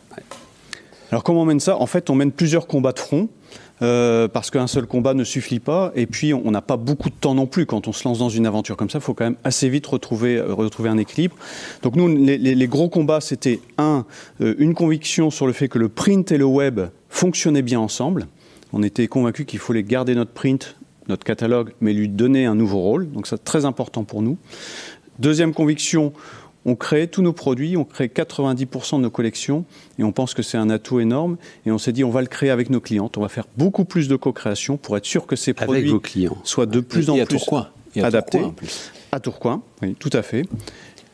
Alors 1.10 1.24
comment 1.24 1.42
on 1.42 1.46
mène 1.46 1.60
ça? 1.60 1.76
En 1.76 1.86
fait, 1.86 2.10
on 2.10 2.14
mène 2.14 2.32
plusieurs 2.32 2.66
combats 2.66 2.92
de 2.92 2.98
front. 2.98 3.28
Euh, 3.80 4.26
parce 4.26 4.50
qu'un 4.50 4.66
seul 4.66 4.86
combat 4.86 5.14
ne 5.14 5.24
suffit 5.24 5.60
pas. 5.60 5.92
Et 5.94 6.06
puis, 6.06 6.34
on 6.34 6.50
n'a 6.50 6.62
pas 6.62 6.76
beaucoup 6.76 7.10
de 7.10 7.14
temps 7.14 7.34
non 7.34 7.46
plus. 7.46 7.66
Quand 7.66 7.88
on 7.88 7.92
se 7.92 8.06
lance 8.06 8.18
dans 8.18 8.28
une 8.28 8.46
aventure 8.46 8.76
comme 8.76 8.90
ça, 8.90 8.98
il 8.98 9.02
faut 9.02 9.14
quand 9.14 9.24
même 9.24 9.36
assez 9.44 9.68
vite 9.68 9.86
retrouver, 9.86 10.36
euh, 10.36 10.68
un 10.84 10.98
équilibre. 10.98 11.36
Donc, 11.82 11.96
nous, 11.96 12.08
les, 12.08 12.68
gros 12.68 12.88
combats, 12.88 13.20
c'était 13.20 13.60
un, 13.78 14.04
euh, 14.40 14.54
une 14.58 14.74
conviction 14.74 15.30
sur 15.30 15.46
le 15.46 15.52
fait 15.52 15.68
que 15.68 15.78
le 15.78 15.88
print 15.88 16.32
et 16.32 16.38
le 16.38 16.44
web 16.44 16.80
fonctionnaient 17.08 17.62
bien 17.62 17.80
ensemble. 17.80 18.26
On 18.72 18.82
était 18.82 19.06
convaincus 19.06 19.46
qu'il 19.46 19.58
fallait 19.58 19.82
garder 19.82 20.14
notre 20.14 20.32
print, 20.32 20.76
notre 21.08 21.24
catalogue, 21.24 21.72
mais 21.80 21.92
lui 21.92 22.08
donner 22.08 22.46
un 22.46 22.54
nouveau 22.54 22.80
rôle. 22.80 23.10
Donc, 23.10 23.26
c'est 23.26 23.42
très 23.44 23.64
important 23.64 24.04
pour 24.04 24.22
nous. 24.22 24.38
Deuxième 25.18 25.52
conviction, 25.52 26.12
on 26.68 26.74
crée 26.76 27.06
tous 27.08 27.22
nos 27.22 27.32
produits, 27.32 27.76
on 27.76 27.84
crée 27.84 28.08
90% 28.08 28.96
de 28.98 29.02
nos 29.02 29.10
collections 29.10 29.64
et 29.98 30.04
on 30.04 30.12
pense 30.12 30.34
que 30.34 30.42
c'est 30.42 30.58
un 30.58 30.68
atout 30.68 31.00
énorme. 31.00 31.36
Et 31.64 31.70
on 31.70 31.78
s'est 31.78 31.92
dit, 31.92 32.04
on 32.04 32.10
va 32.10 32.20
le 32.20 32.26
créer 32.26 32.50
avec 32.50 32.68
nos 32.68 32.80
clientes, 32.80 33.16
on 33.16 33.22
va 33.22 33.28
faire 33.28 33.46
beaucoup 33.56 33.84
plus 33.86 34.06
de 34.08 34.16
co-création 34.16 34.76
pour 34.76 34.96
être 34.96 35.06
sûr 35.06 35.26
que 35.26 35.34
ces 35.34 35.54
produits 35.54 35.94
soient 36.44 36.66
de 36.66 36.80
plus 36.80 37.08
en 37.10 37.16
plus 37.24 38.02
adaptés. 38.02 38.42
À 39.12 39.20
Tourcoing, 39.20 39.62
oui, 39.82 39.96
tout 39.98 40.10
à 40.12 40.20
fait. 40.22 40.44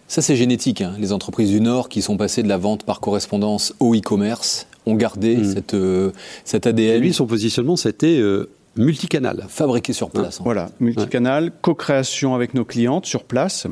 Ça, 0.08 0.20
c'est 0.20 0.34
génétique. 0.34 0.80
Hein. 0.80 0.94
Les 0.98 1.12
entreprises 1.12 1.50
du 1.50 1.60
Nord 1.60 1.88
qui 1.88 2.02
sont 2.02 2.16
passées 2.16 2.42
de 2.42 2.48
la 2.48 2.58
vente 2.58 2.84
par 2.84 3.00
correspondance 3.00 3.72
au 3.78 3.94
e-commerce 3.94 4.66
ont 4.86 4.96
gardé 4.96 5.36
Mm. 5.36 5.44
cette, 5.44 5.74
euh, 5.74 6.10
cet 6.44 6.66
Et 6.66 6.70
ADN 6.70 7.00
lui, 7.00 7.12
son 7.14 7.26
positionnement, 7.26 7.76
c'était 7.76 8.18
euh, 8.18 8.50
multicanal. 8.76 9.46
fabriqué 9.48 9.92
sur 9.92 10.10
place. 10.10 10.40
en 10.40 10.44
Voilà, 10.44 10.70
multicanal, 10.80 11.52
co-création 11.62 12.34
avec 12.34 12.54
nos 12.54 12.64
clientes 12.64 13.06
sur 13.06 13.22
place. 13.24 13.66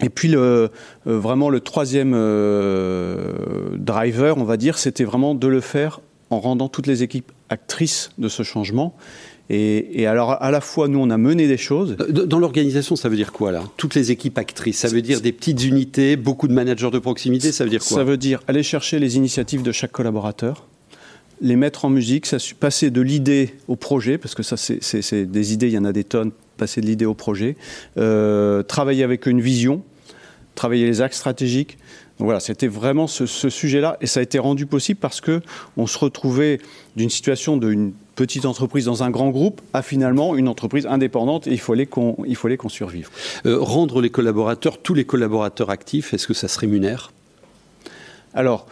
Et 0.00 0.10
puis 0.10 0.28
le, 0.28 0.38
euh, 0.38 0.68
vraiment 1.06 1.50
le 1.50 1.60
troisième 1.60 2.12
euh, 2.14 3.32
driver, 3.76 4.38
on 4.38 4.44
va 4.44 4.56
dire, 4.56 4.78
c'était 4.78 5.04
vraiment 5.04 5.34
de 5.34 5.48
le 5.48 5.60
faire 5.60 6.00
en 6.30 6.40
rendant 6.40 6.68
toutes 6.68 6.86
les 6.86 7.02
équipes 7.02 7.32
actrices 7.48 8.10
de 8.18 8.28
ce 8.28 8.42
changement. 8.42 8.94
Et, 9.50 10.02
et 10.02 10.06
alors 10.06 10.42
à 10.42 10.50
la 10.50 10.60
fois 10.60 10.88
nous 10.88 10.98
on 10.98 11.08
a 11.08 11.16
mené 11.16 11.48
des 11.48 11.56
choses. 11.56 11.96
Euh, 12.00 12.26
Dans 12.26 12.38
l'organisation, 12.38 12.96
ça 12.96 13.08
veut 13.08 13.16
dire 13.16 13.32
quoi 13.32 13.50
là? 13.50 13.62
Toutes 13.78 13.94
les 13.94 14.10
équipes 14.10 14.36
actrices, 14.36 14.78
ça 14.78 14.88
veut 14.88 15.00
dire 15.00 15.22
des 15.22 15.32
petites 15.32 15.64
unités, 15.64 16.16
beaucoup 16.16 16.48
de 16.48 16.52
managers 16.52 16.90
de 16.90 16.98
proximité, 16.98 17.50
ça 17.50 17.64
veut 17.64 17.70
dire 17.70 17.82
quoi? 17.82 17.96
Ça 17.96 18.04
veut 18.04 18.18
dire 18.18 18.40
aller 18.46 18.62
chercher 18.62 18.98
les 18.98 19.16
initiatives 19.16 19.62
de 19.62 19.72
chaque 19.72 19.92
collaborateur, 19.92 20.66
les 21.40 21.56
mettre 21.56 21.84
en 21.84 21.90
musique, 21.90 22.26
ça, 22.26 22.38
passer 22.58 22.90
de 22.90 23.00
l'idée 23.00 23.54
au 23.68 23.76
projet, 23.76 24.18
parce 24.18 24.34
que 24.34 24.42
ça, 24.42 24.56
c'est- 24.56 25.24
des 25.24 25.52
idées, 25.52 25.68
il 25.68 25.72
y 25.74 25.78
en 25.78 25.84
a 25.84 25.92
des 25.92 26.04
tonnes, 26.04 26.32
passer 26.56 26.80
de 26.80 26.86
l'idée 26.86 27.06
au 27.06 27.14
projet, 27.14 27.56
euh, 27.96 28.62
travailler 28.62 29.04
avec 29.04 29.26
une 29.26 29.40
vision, 29.40 29.82
travailler 30.54 30.86
les 30.86 31.00
axes 31.00 31.16
stratégiques. 31.18 31.78
Donc 32.18 32.24
voilà, 32.26 32.40
c'était 32.40 32.66
vraiment 32.66 33.06
ce, 33.06 33.26
ce 33.26 33.48
sujet-là, 33.48 33.96
et 34.00 34.08
ça 34.08 34.18
a 34.18 34.22
été 34.24 34.40
rendu 34.40 34.66
possible 34.66 34.98
parce 34.98 35.20
que 35.20 35.40
on 35.76 35.86
se 35.86 35.96
retrouvait 35.98 36.58
d'une 36.96 37.10
situation 37.10 37.56
d'une 37.56 37.92
petite 38.16 38.44
entreprise 38.44 38.86
dans 38.86 39.04
un 39.04 39.10
grand 39.10 39.30
groupe 39.30 39.60
à 39.72 39.82
finalement 39.82 40.34
une 40.34 40.48
entreprise 40.48 40.86
indépendante, 40.86 41.46
et 41.46 41.52
il 41.52 41.60
fallait 41.60 41.86
qu'on 41.86 42.16
il 42.26 42.34
fallait 42.34 42.56
qu'on 42.56 42.68
survive. 42.68 43.08
Euh, 43.46 43.58
Rendre 43.60 44.00
les 44.00 44.10
collaborateurs, 44.10 44.78
tous 44.82 44.94
les 44.94 45.04
collaborateurs 45.04 45.70
actifs, 45.70 46.12
est-ce 46.12 46.26
que 46.26 46.34
ça 46.34 46.48
se 46.48 46.58
rémunère? 46.58 47.12
Alors, 48.34 48.66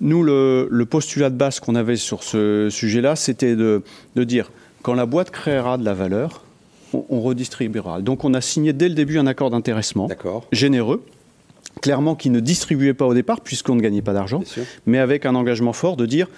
nous, 0.00 0.22
le, 0.22 0.68
le 0.70 0.86
postulat 0.86 1.30
de 1.30 1.36
base 1.36 1.60
qu'on 1.60 1.74
avait 1.74 1.96
sur 1.96 2.22
ce 2.22 2.68
sujet-là, 2.70 3.16
c'était 3.16 3.56
de, 3.56 3.82
de 4.16 4.24
dire, 4.24 4.50
quand 4.82 4.94
la 4.94 5.06
boîte 5.06 5.30
créera 5.30 5.76
de 5.76 5.84
la 5.84 5.94
valeur, 5.94 6.44
on, 6.92 7.04
on 7.08 7.20
redistribuera. 7.20 8.00
Donc, 8.00 8.24
on 8.24 8.32
a 8.34 8.40
signé 8.40 8.72
dès 8.72 8.88
le 8.88 8.94
début 8.94 9.18
un 9.18 9.26
accord 9.26 9.50
d'intéressement 9.50 10.06
généreux, 10.52 11.04
clairement 11.82 12.14
qui 12.14 12.30
ne 12.30 12.40
distribuait 12.40 12.94
pas 12.94 13.06
au 13.06 13.14
départ, 13.14 13.40
puisqu'on 13.40 13.74
ne 13.74 13.80
gagnait 13.80 14.02
pas 14.02 14.12
d'argent, 14.12 14.42
mais 14.86 14.98
avec 14.98 15.26
un 15.26 15.34
engagement 15.34 15.72
fort 15.72 15.96
de 15.96 16.06
dire, 16.06 16.28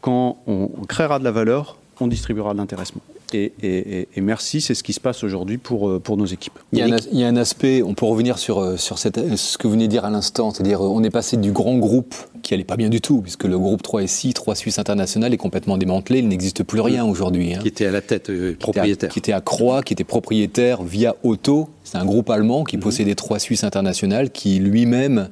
quand 0.00 0.38
on, 0.46 0.70
on 0.80 0.84
créera 0.84 1.18
de 1.18 1.24
la 1.24 1.32
valeur, 1.32 1.76
on 2.00 2.06
distribuera 2.06 2.52
de 2.52 2.58
l'intéressement. 2.58 3.00
Et, 3.34 3.52
et- 3.62 3.98
et- 4.00 4.08
et 4.16 4.20
merci, 4.22 4.60
c'est 4.62 4.74
ce 4.74 4.82
qui 4.82 4.92
se 4.94 5.00
passe 5.00 5.22
aujourd'hui 5.22 5.58
pour, 5.58 5.88
euh, 5.88 5.98
pour 6.00 6.16
nos 6.16 6.24
équipes. 6.24 6.58
Il 6.72 6.78
y, 6.78 6.82
a 6.82 6.86
un, 6.86 6.92
as- 6.92 7.08
il 7.12 7.18
y 7.18 7.24
a 7.24 7.28
un 7.28 7.36
aspect, 7.36 7.82
on 7.82 7.92
peut 7.92 8.06
revenir 8.06 8.38
sur, 8.38 8.58
euh, 8.58 8.76
sur 8.78 8.98
cette- 8.98 9.36
ce 9.36 9.58
que 9.58 9.66
vous 9.66 9.74
venez 9.74 9.86
de 9.86 9.90
dire 9.90 10.06
à 10.06 10.10
l'instant, 10.10 10.50
c'est-à-dire 10.50 10.80
euh, 10.82 10.88
on 10.88 11.02
est 11.02 11.10
passé 11.10 11.36
du 11.36 11.52
grand 11.52 11.76
groupe 11.76 12.14
qui 12.42 12.54
allait 12.54 12.64
pas 12.64 12.76
bien 12.76 12.88
du 12.88 13.00
tout, 13.02 13.20
puisque 13.20 13.44
le 13.44 13.58
groupe 13.58 13.82
3SI, 13.82 14.32
3 14.32 14.54
Suisse 14.54 14.78
International, 14.78 15.34
est 15.34 15.36
complètement 15.36 15.76
démantelé, 15.76 16.20
il 16.20 16.28
n'existe 16.28 16.62
plus 16.62 16.80
rien 16.80 17.04
aujourd'hui. 17.04 17.52
hein. 17.54 17.58
Qui 17.60 17.68
était 17.68 17.84
à 17.86 17.90
la 17.90 18.00
tête, 18.00 18.30
euh, 18.30 18.34
Qui 18.34 18.48
était 18.52 18.54
à- 18.54 18.58
propriétaire. 18.72 19.10
Qui 19.10 19.18
était 19.18 19.32
à 19.32 19.40
Croix, 19.42 19.82
qui 19.82 19.92
était 19.92 20.04
propriétaire 20.04 20.82
via 20.82 21.14
Auto. 21.22 21.68
C'est 21.84 21.98
un 21.98 22.04
groupe 22.06 22.30
allemand 22.30 22.64
qui 22.64 22.78
possédait 22.78 23.14
trois 23.14 23.38
Suisses 23.38 23.64
internationales, 23.64 24.30
qui 24.30 24.58
lui-même 24.58 25.28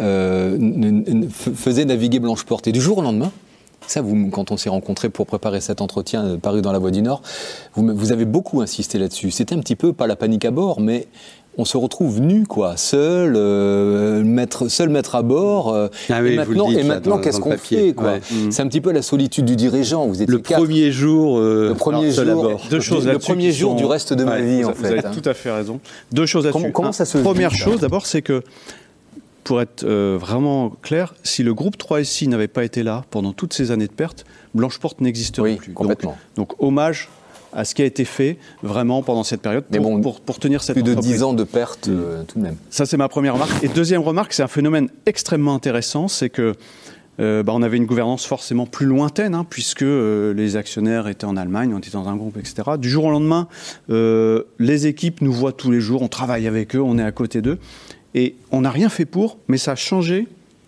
euh, 0.00 0.58
faisait 1.30 1.84
naviguer 1.84 2.18
Blancheport. 2.18 2.60
Et 2.66 2.72
du 2.72 2.80
jour 2.80 2.98
au 2.98 3.02
lendemain, 3.02 3.32
ça, 3.90 4.00
vous, 4.02 4.28
quand 4.30 4.50
on 4.50 4.56
s'est 4.56 4.68
rencontrés 4.70 5.08
pour 5.08 5.26
préparer 5.26 5.60
cet 5.60 5.80
entretien 5.80 6.24
euh, 6.24 6.36
paru 6.36 6.62
dans 6.62 6.72
la 6.72 6.78
Voix 6.78 6.90
du 6.90 7.02
Nord, 7.02 7.22
vous, 7.74 7.88
vous 7.94 8.12
avez 8.12 8.24
beaucoup 8.24 8.60
insisté 8.60 8.98
là-dessus. 8.98 9.30
C'était 9.30 9.54
un 9.54 9.60
petit 9.60 9.76
peu, 9.76 9.92
pas 9.92 10.06
la 10.06 10.16
panique 10.16 10.44
à 10.44 10.50
bord, 10.50 10.80
mais 10.80 11.06
on 11.60 11.64
se 11.64 11.76
retrouve 11.76 12.20
nu, 12.20 12.46
quoi, 12.46 12.76
seul, 12.76 13.34
euh, 13.36 14.22
mettre, 14.22 14.68
seul 14.68 14.90
mettre 14.90 15.16
à 15.16 15.22
bord. 15.22 15.72
euh, 15.74 15.88
Ah 16.08 16.20
oui, 16.22 16.28
et 16.28 16.30
vous 16.30 16.36
maintenant, 16.36 16.68
dites, 16.68 16.78
et 16.78 16.82
là, 16.82 16.88
maintenant 16.94 17.16
dans- 17.16 17.20
qu'est-ce 17.20 17.40
qu'on 17.40 17.56
fait, 17.58 17.94
quoi 17.94 18.12
Ouais. 18.12 18.20
C'est 18.50 18.62
un 18.62 18.68
petit 18.68 18.80
peu 18.80 18.92
la 18.92 19.02
solitude 19.02 19.44
du 19.44 19.56
dirigeant. 19.56 20.06
Vous 20.06 20.22
étiez 20.22 20.26
Le 20.32 20.38
quatre. 20.38 20.60
premier 20.60 20.92
jour, 20.92 21.38
euh, 21.38 21.70
Le 21.70 21.74
premier 21.74 21.98
alors, 22.04 22.12
seul 22.12 22.28
à 22.28 22.32
jour, 22.34 22.42
bord. 22.44 22.60
Deux 22.70 22.78
choses 22.80 23.06
le 23.08 23.18
premier 23.18 23.50
jour 23.50 23.72
sont- 23.72 23.76
du 23.76 23.84
reste 23.86 24.12
de 24.12 24.22
ma 24.22 24.38
vie, 24.40 24.62
vous, 24.62 24.68
en 24.68 24.72
vous 24.72 24.80
fait. 24.82 24.86
avez 24.98 25.06
hein. 25.06 25.10
tout 25.12 25.28
à 25.28 25.34
fait 25.34 25.50
raison. 25.50 25.80
Deux 26.12 26.26
choses 26.26 26.44
là-dessus. 26.44 26.60
Comment- 26.62 26.72
comment 26.72 26.92
ça 26.92 27.04
se 27.04 27.18
Première 27.18 27.52
chose, 27.52 27.80
d'abord, 27.80 28.06
c'est 28.06 28.22
que, 28.22 28.44
pour 29.44 29.60
être 29.60 29.84
euh, 29.84 30.16
vraiment 30.20 30.70
clair, 30.70 31.14
si 31.22 31.42
le 31.42 31.54
groupe 31.54 31.76
3SI 31.76 32.28
n'avait 32.28 32.48
pas 32.48 32.64
été 32.64 32.82
là 32.82 33.04
pendant 33.10 33.32
toutes 33.32 33.54
ces 33.54 33.70
années 33.70 33.86
de 33.86 33.92
perte, 33.92 34.24
Blancheport 34.54 34.94
n'existerait 35.00 35.52
Oui, 35.52 35.56
plus. 35.56 35.72
complètement. 35.72 36.16
Donc, 36.36 36.50
donc, 36.50 36.62
hommage 36.62 37.08
à 37.52 37.64
ce 37.64 37.74
qui 37.74 37.80
a 37.80 37.86
été 37.86 38.04
fait 38.04 38.36
vraiment 38.62 39.02
pendant 39.02 39.24
cette 39.24 39.40
période 39.40 39.64
Mais 39.70 39.78
pour, 39.78 39.90
bon, 39.90 40.00
pour, 40.02 40.20
pour 40.20 40.38
tenir 40.38 40.62
cette 40.62 40.74
Plus 40.74 40.82
de 40.82 40.90
entreprise. 40.92 41.12
10 41.16 41.22
ans 41.22 41.32
de 41.32 41.44
perte, 41.44 41.88
euh, 41.88 42.22
tout 42.24 42.38
de 42.38 42.44
même. 42.44 42.56
Ça, 42.68 42.84
c'est 42.84 42.98
ma 42.98 43.08
première 43.08 43.34
remarque. 43.34 43.64
Et 43.64 43.68
deuxième 43.68 44.02
remarque, 44.02 44.34
c'est 44.34 44.42
un 44.42 44.48
phénomène 44.48 44.90
extrêmement 45.06 45.54
intéressant, 45.54 46.08
c'est 46.08 46.28
que 46.28 46.54
euh, 47.20 47.42
bah, 47.42 47.52
on 47.54 47.62
avait 47.62 47.76
une 47.76 47.86
gouvernance 47.86 48.26
forcément 48.26 48.66
plus 48.66 48.86
lointaine, 48.86 49.34
hein, 49.34 49.44
puisque 49.48 49.82
euh, 49.82 50.32
les 50.34 50.56
actionnaires 50.56 51.08
étaient 51.08 51.24
en 51.24 51.36
Allemagne, 51.36 51.72
on 51.74 51.78
était 51.78 51.90
dans 51.90 52.08
un 52.08 52.16
groupe, 52.16 52.36
etc. 52.36 52.62
Du 52.78 52.88
jour 52.88 53.06
au 53.06 53.10
lendemain, 53.10 53.48
euh, 53.90 54.44
les 54.58 54.86
équipes 54.86 55.20
nous 55.20 55.32
voient 55.32 55.52
tous 55.52 55.70
les 55.70 55.80
jours, 55.80 56.02
on 56.02 56.08
travaille 56.08 56.46
avec 56.46 56.76
eux, 56.76 56.80
on 56.80 56.98
est 56.98 57.02
à 57.02 57.12
côté 57.12 57.42
d'eux, 57.42 57.58
et 58.18 58.34
on 58.50 58.60
n'a 58.62 58.70
rien 58.70 58.88
fait 58.88 59.04
pour, 59.04 59.38
mais 59.48 59.58
ça 59.58 59.72
a 59.72 59.76
changé. 59.76 60.26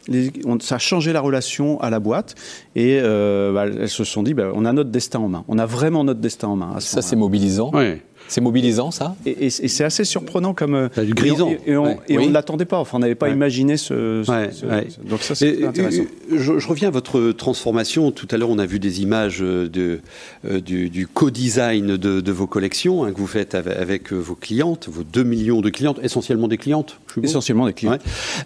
les- 0.08 0.32
on- 0.46 0.58
ça 0.60 0.76
a 0.76 0.78
changé 0.78 1.12
la 1.12 1.20
relation 1.20 1.78
à 1.80 1.90
la 1.90 2.00
boîte 2.00 2.34
et 2.74 2.98
euh, 3.00 3.52
bah, 3.52 3.66
elles 3.66 3.88
se 3.88 4.02
sont 4.04 4.22
dit 4.22 4.34
bah, 4.34 4.50
on 4.54 4.64
a 4.64 4.72
notre 4.72 4.90
destin 4.90 5.18
en 5.20 5.28
main. 5.28 5.44
On 5.46 5.58
a 5.58 5.66
vraiment 5.66 6.02
notre 6.04 6.20
destin 6.20 6.48
en 6.48 6.56
main. 6.56 6.72
à 6.74 6.80
ce 6.80 6.88
Ça, 6.88 7.02
c'est 7.02 7.16
mobilisant. 7.16 7.70
Ouais. 7.72 8.02
C'est 8.28 8.40
mobilisant, 8.40 8.90
ça 8.92 9.16
Et, 9.26 9.30
et- 9.30 9.46
et 9.46 9.50
c'est 9.68 9.82
assez 9.82 10.04
surprenant 10.04 10.54
comme. 10.54 10.74
euh, 10.74 10.88
T'as 10.94 11.02
du 11.04 11.14
grisant. 11.14 11.50
Et, 11.50 11.56
on- 11.56 11.66
et 11.66 11.76
on 11.76 11.82
Ouais. 11.84 11.98
et 12.08 12.16
on 12.18 12.20
Oui. 12.20 12.28
ne 12.28 12.32
l'attendait 12.32 12.64
pas. 12.64 12.78
Enfin, 12.78 12.98
on 12.98 13.00
n'avait 13.00 13.16
pas 13.16 13.26
Ouais. 13.26 13.32
imaginé 13.32 13.76
ce. 13.76 14.22
ce- 14.24 14.30
Ouais, 14.30 14.50
ce- 14.52 14.66
ouais. 14.66 14.86
ce- 14.88 15.08
Donc 15.08 15.20
ça, 15.22 15.34
c'est 15.34 15.64
intéressant. 15.64 16.02
je, 16.30 16.58
je 16.58 16.68
reviens 16.68 16.88
à 16.88 16.90
votre 16.92 17.32
transformation. 17.32 18.12
Tout 18.12 18.28
à 18.30 18.36
l'heure, 18.36 18.50
on 18.50 18.58
a 18.58 18.66
vu 18.66 18.78
des 18.78 19.02
images 19.02 19.38
euh, 19.42 19.68
de, 19.68 20.00
euh, 20.48 20.60
du, 20.60 20.90
du 20.90 21.06
co-design 21.08 21.96
de, 21.96 22.20
de 22.20 22.32
vos 22.32 22.46
collections 22.46 23.04
hein, 23.04 23.12
que 23.12 23.18
vous 23.18 23.26
faites 23.26 23.54
avec, 23.56 23.76
avec, 23.76 24.12
vos 24.12 24.36
clientes, 24.36 24.88
vos 24.88 25.02
2 25.02 25.24
millions 25.24 25.60
de 25.60 25.70
clientes, 25.70 25.98
essentiellement 26.02 26.46
des 26.48 26.58
clientes. 26.58 27.00
je 27.16 27.20
Essentiellement 27.22 27.66
des. 27.66 27.74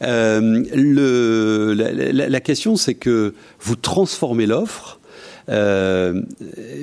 Euh, 0.03 0.65
le, 0.75 1.75
la, 1.75 1.93
la- 1.93 2.29
la 2.29 2.41
question, 2.41 2.77
c'est 2.77 2.95
que 2.95 3.35
vous 3.61 3.77
transformez 3.77 4.47
l'offre, 4.47 5.01
euh, 5.49 6.23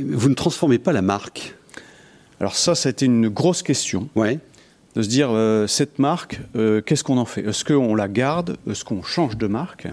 vous 0.08 0.30
ne 0.30 0.36
transformez 0.36 0.78
pas 0.78 0.92
la 0.94 1.02
marque. 1.02 1.56
Alors 2.42 2.56
ça, 2.56 2.74
ça 2.76 2.90
a 2.90 2.92
été 2.92 3.06
une 3.06 3.30
grosse 3.30 3.62
question 3.62 4.10
Ouais. 4.16 4.40
de 4.96 5.04
se 5.04 5.08
dire 5.08 5.30
euh, 5.32 5.68
cette 5.68 6.00
marque, 6.00 6.42
euh, 6.56 6.82
qu'est-ce 6.82 7.04
qu'on 7.04 7.18
en 7.20 7.26
fait? 7.26 7.42
Est-ce 7.48 7.64
qu'on 7.64 7.94
la 7.96 8.08
garde? 8.08 8.58
Est-ce 8.70 8.84
qu'on 8.84 9.04
change 9.04 9.38
de 9.38 9.46
marque? 9.48 9.88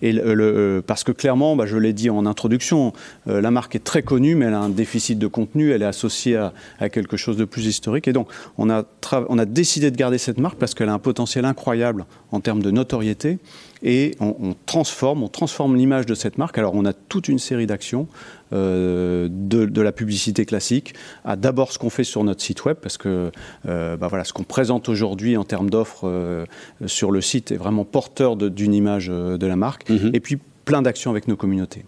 Et 0.00 0.12
le, 0.12 0.32
le- 0.32 0.44
euh, 0.44 0.80
parce 0.80 1.04
que 1.04 1.12
clairement, 1.12 1.56
bah, 1.56 1.66
je 1.66 1.76
l'ai 1.76 1.92
dit 1.92 2.08
en 2.08 2.24
introduction, 2.24 2.92
euh, 3.26 3.40
la 3.42 3.50
marque 3.50 3.74
est 3.74 3.82
très 3.84 4.02
connue, 4.02 4.34
mais 4.36 4.46
elle 4.46 4.54
a 4.54 4.60
un 4.60 4.68
déficit 4.70 5.18
de 5.18 5.26
contenu, 5.26 5.72
elle 5.72 5.82
est 5.82 5.86
associée 5.86 6.36
à, 6.36 6.54
à 6.78 6.88
quelque 6.88 7.16
chose 7.18 7.36
de 7.36 7.44
plus 7.44 7.66
historique. 7.66 8.08
Et 8.08 8.12
donc, 8.14 8.28
on 8.58 8.70
a, 8.70 8.84
tra- 9.02 9.26
on 9.28 9.38
a 9.38 9.44
décidé 9.44 9.90
de 9.90 9.96
garder 9.96 10.16
cette 10.16 10.38
marque 10.38 10.56
parce 10.56 10.72
qu'elle 10.74 10.88
a 10.88 10.92
un 10.94 10.98
potentiel 11.00 11.44
incroyable 11.44 12.06
en 12.32 12.40
termes 12.40 12.62
de 12.62 12.70
notoriété. 12.70 13.38
Et 13.82 14.14
on, 14.20 14.36
on 14.40 14.54
transforme, 14.66 15.22
on 15.24 15.28
transforme 15.28 15.74
l'image 15.76 16.06
de 16.06 16.14
cette 16.14 16.38
marque. 16.38 16.58
Alors, 16.58 16.74
on 16.76 16.84
a 16.84 16.92
toute 16.92 17.28
une 17.28 17.40
série 17.40 17.66
d'actions, 17.66 18.06
de, 18.52 19.28
de 19.28 19.82
la 19.82 19.92
publicité 19.92 20.44
classique, 20.44 20.94
à 21.24 21.36
d'abord 21.36 21.72
ce 21.72 21.78
qu'on 21.78 21.90
fait 21.90 22.04
sur 22.04 22.24
notre 22.24 22.42
site 22.42 22.64
web, 22.64 22.76
parce 22.80 22.98
que 22.98 23.30
euh, 23.66 23.96
bah 23.96 24.08
voilà, 24.08 24.24
ce 24.24 24.32
qu'on 24.32 24.44
présente 24.44 24.88
aujourd'hui 24.88 25.36
en 25.36 25.44
termes 25.44 25.70
d'offres 25.70 26.08
euh, 26.08 26.46
sur 26.86 27.10
le 27.10 27.20
site 27.20 27.52
est 27.52 27.56
vraiment 27.56 27.84
porteur 27.84 28.36
d'une 28.36 28.74
image 28.74 29.08
euh, 29.10 29.38
de 29.38 29.46
la 29.46 29.56
marque. 29.56 29.88
Mhm. 29.88 30.10
Et 30.14 30.20
puis 30.20 30.38
plein 30.64 30.82
d'actions 30.82 31.10
avec 31.10 31.28
nos 31.28 31.36
communautés, 31.36 31.84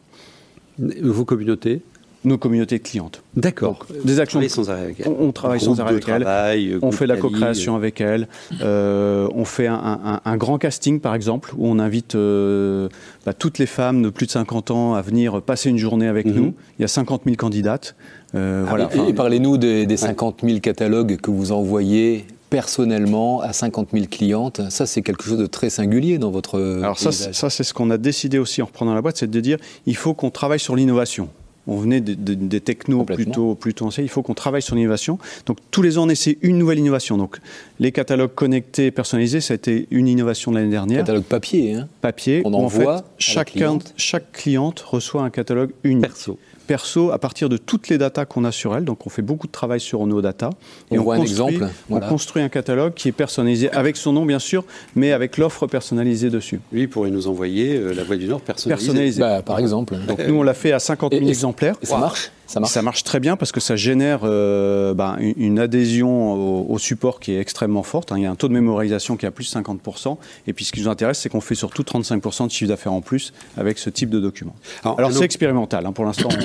Vos 0.79 1.25
communautés 1.25 1.83
nos 2.25 2.37
communautés 2.39 2.79
clientes. 2.81 3.23
D'accord. 3.35 3.87
Des 4.05 4.21
actions- 4.21 4.41
sans 4.49 4.69
arrêt 4.71 4.83
avec 4.83 5.01
elles. 5.01 5.09
On, 5.09 5.29
on 5.29 5.33
travaille 5.33 5.59
Groupe 5.59 5.77
sans 5.77 5.81
arrêt 5.81 5.93
avec 5.93 6.09
elles. 6.09 6.23
travail, 6.23 6.79
On 6.83 6.93
fait 6.93 7.07
la 7.07 7.17
co-création 7.17 7.77
avec 7.77 8.01
elles. 8.01 8.29
Euh, 8.61 9.27
on 9.35 9.45
fait 9.45 9.67
un, 9.67 9.75
un- 10.05 10.21
un 10.25 10.37
grand 10.37 10.59
casting, 10.59 11.01
par 11.01 11.15
exemple, 11.15 11.53
où 11.57 11.67
on 11.67 11.79
invite 11.79 12.15
euh, 12.17 12.89
bah, 13.25 13.33
toutes 13.33 13.59
les 13.59 13.67
femmes 13.67 14.03
de 14.03 14.11
plus 14.11 14.27
de 14.27 14.33
50 14.33 14.71
ans 14.71 14.95
à 14.95 15.03
venir 15.03 15.41
passer 15.41 15.71
une 15.71 15.79
journée 15.79 16.09
avec 16.09 16.27
Mhm. 16.27 16.35
nous. 16.35 16.55
Il 16.79 16.83
y 16.83 16.85
a 16.85 16.89
50 16.89 17.23
000 17.25 17.37
candidates. 17.37 17.95
Euh, 18.35 18.65
voilà. 18.69 18.85
Et- 18.85 18.87
Enfin, 18.99 19.07
et 19.07 19.13
parlez-nous 19.15 19.57
des, 19.57 19.87
des 19.87 19.97
50 19.97 20.41
000 20.45 20.61
catalogues 20.61 21.17
que 21.17 21.31
vous 21.31 21.53
envoyez 21.53 22.27
personnellement 22.51 23.41
à 23.41 23.53
50 23.53 23.89
000 23.93 24.07
clientes. 24.11 24.61
Ça, 24.71 24.85
c'est 24.85 25.03
quelque 25.03 25.25
chose 25.25 25.39
de 25.39 25.47
très 25.47 25.71
singulier 25.71 26.19
dans 26.19 26.31
votre 26.31 26.61
Alors 26.83 26.99
ça, 26.99 27.11
paysage. 27.11 27.35
ça 27.35 27.49
c'est 27.51 27.65
ce 27.65 27.73
qu'on 27.73 27.91
a 27.91 27.97
décidé 27.99 28.39
aussi 28.39 28.61
en 28.61 28.67
reprenant 28.67 28.93
la 28.95 29.01
boîte, 29.03 29.17
c'est 29.17 29.31
de 29.31 29.41
dire 29.41 29.57
il 29.87 29.97
faut 29.97 30.15
qu'on 30.15 30.31
travaille 30.31 30.59
sur 30.61 30.77
l'innovation. 30.77 31.29
On 31.67 31.77
venait 31.77 32.01
de- 32.01 32.15
de- 32.15 32.35
des 32.35 32.61
technos 32.61 33.05
plutôt, 33.25 33.55
plutôt 33.55 33.87
anciens, 33.87 34.03
il 34.03 34.09
faut 34.09 34.23
qu'on 34.23 34.35
travaille 34.35 34.63
sur 34.63 34.75
l'innovation. 34.77 35.19
Donc 35.47 35.59
tous 35.71 35.83
les 35.83 35.99
ans, 35.99 36.05
on 36.05 36.09
essaie 36.09 36.39
une 36.43 36.59
nouvelle 36.59 36.79
innovation. 36.79 37.17
Donc 37.19 37.39
les 37.79 37.93
catalogues 37.93 38.35
connectés, 38.35 38.91
personnalisés, 38.91 39.41
ça 39.41 39.53
a 39.53 39.57
été 39.57 39.87
une 39.91 40.09
innovation 40.09 40.51
de 40.53 40.57
l'année 40.57 40.71
dernière. 40.71 41.01
catalogue 41.01 41.25
papier. 41.25 41.75
hein. 41.75 41.89
Papier, 42.01 42.43
On 42.45 42.55
en 42.55 42.59
envoie 42.65 42.97
fait, 42.97 43.03
la 43.03 43.05
chacun, 43.19 43.79
chaque 43.97 44.33
cliente 44.33 44.81
reçoit 44.81 45.23
un 45.23 45.31
catalogue 45.31 45.71
unique, 45.85 46.03
Perso. 46.03 46.39
Perso 46.71 47.11
à 47.11 47.19
partir 47.19 47.49
de 47.49 47.57
toutes 47.57 47.89
les 47.89 47.99
datas 47.99 48.27
qu'on 48.27 48.45
a 48.45 48.53
sur 48.53 48.77
elle. 48.77 48.85
Donc 48.85 49.05
on 49.05 49.11
fait 49.11 49.23
beaucoup 49.23 49.49
de 49.49 49.53
travail 49.53 49.81
sur 49.81 50.07
nos 50.07 50.23
datas. 50.23 50.51
Et 50.93 51.01
on, 51.01 51.03
voit 51.03 51.17
un 51.17 51.21
exemple. 51.21 51.67
On 51.91 51.99
construit 51.99 52.45
un 52.45 52.49
catalogue 52.49 52.95
qui 52.95 53.09
est 53.09 53.13
personnalisé 53.13 53.73
avec 53.73 53.97
son 53.97 54.13
nom 54.13 54.25
bien 54.25 54.39
sûr, 54.39 54.65
mais 54.95 55.11
avec 55.11 55.37
l'offre 55.37 55.67
personnalisée 55.67 56.31
dessus. 56.31 56.61
Lui 56.71 56.87
pourrait 56.87 57.11
nous 57.11 57.27
envoyer 57.27 57.77
euh, 57.77 57.93
la 57.93 58.05
Voix 58.05 58.15
du 58.15 58.29
Nord 58.29 58.41
personnalisée. 58.41 59.21
Bah, 59.21 59.43
par 59.43 59.59
exemple. 59.59 59.97
Donc 60.07 60.21
nous 60.21 60.37
on 60.37 60.45
l'a 60.45 60.55
fait 60.55 60.71
à 60.71 60.79
50 60.79 61.13
000 61.13 61.27
exemplaires. 61.27 61.75
Et 61.83 61.87
ça 61.87 61.99
marche? 61.99 62.31
Ça 62.51 62.83
marche. 62.83 63.05
très 63.05 63.21
bien 63.21 63.37
parce 63.37 63.53
que 63.53 63.61
ça 63.61 63.77
génère 63.77 64.21
euh, 64.25 64.93
bah, 64.95 65.17
une, 65.21 65.59
adhésion 65.59 66.71
au, 66.71 66.79
support 66.79 67.21
qui 67.21 67.33
est 67.33 67.41
extrêmement 67.41 67.83
forte. 67.83 68.13
Hein. 68.13 68.17
Il 68.19 68.23
y 68.23 68.27
a 68.27 68.31
un 68.31 68.35
taux 68.35 68.49
de 68.49 68.53
mémorisation 68.53 69.17
qui 69.17 69.25
est 69.25 69.29
à 69.29 69.33
plus 69.33 69.53
de 69.53 69.61
50%. 69.61 70.17
Et 70.47 70.53
puis 70.53 70.65
ce 70.65 70.73
qui 70.73 70.81
nous 70.81 70.89
intéresse, 70.89 71.19
c'est 71.21 71.29
qu'on 71.29 71.41
fait 71.41 71.55
surtout 71.55 71.83
35% 71.83 72.47
de 72.47 72.51
chiffre 72.51 72.69
d'affaires 72.69 72.93
en 72.93 73.01
plus 73.01 73.33
avec 73.57 73.79
ce 73.79 73.91
type 73.91 74.11
de 74.11 74.19
document. 74.19 74.55
Alors, 74.85 75.13
c'est 75.13 75.25
expérimental 75.25 75.87
hein, 75.87 75.93
pour 75.93 76.05
l'instant. 76.05 76.29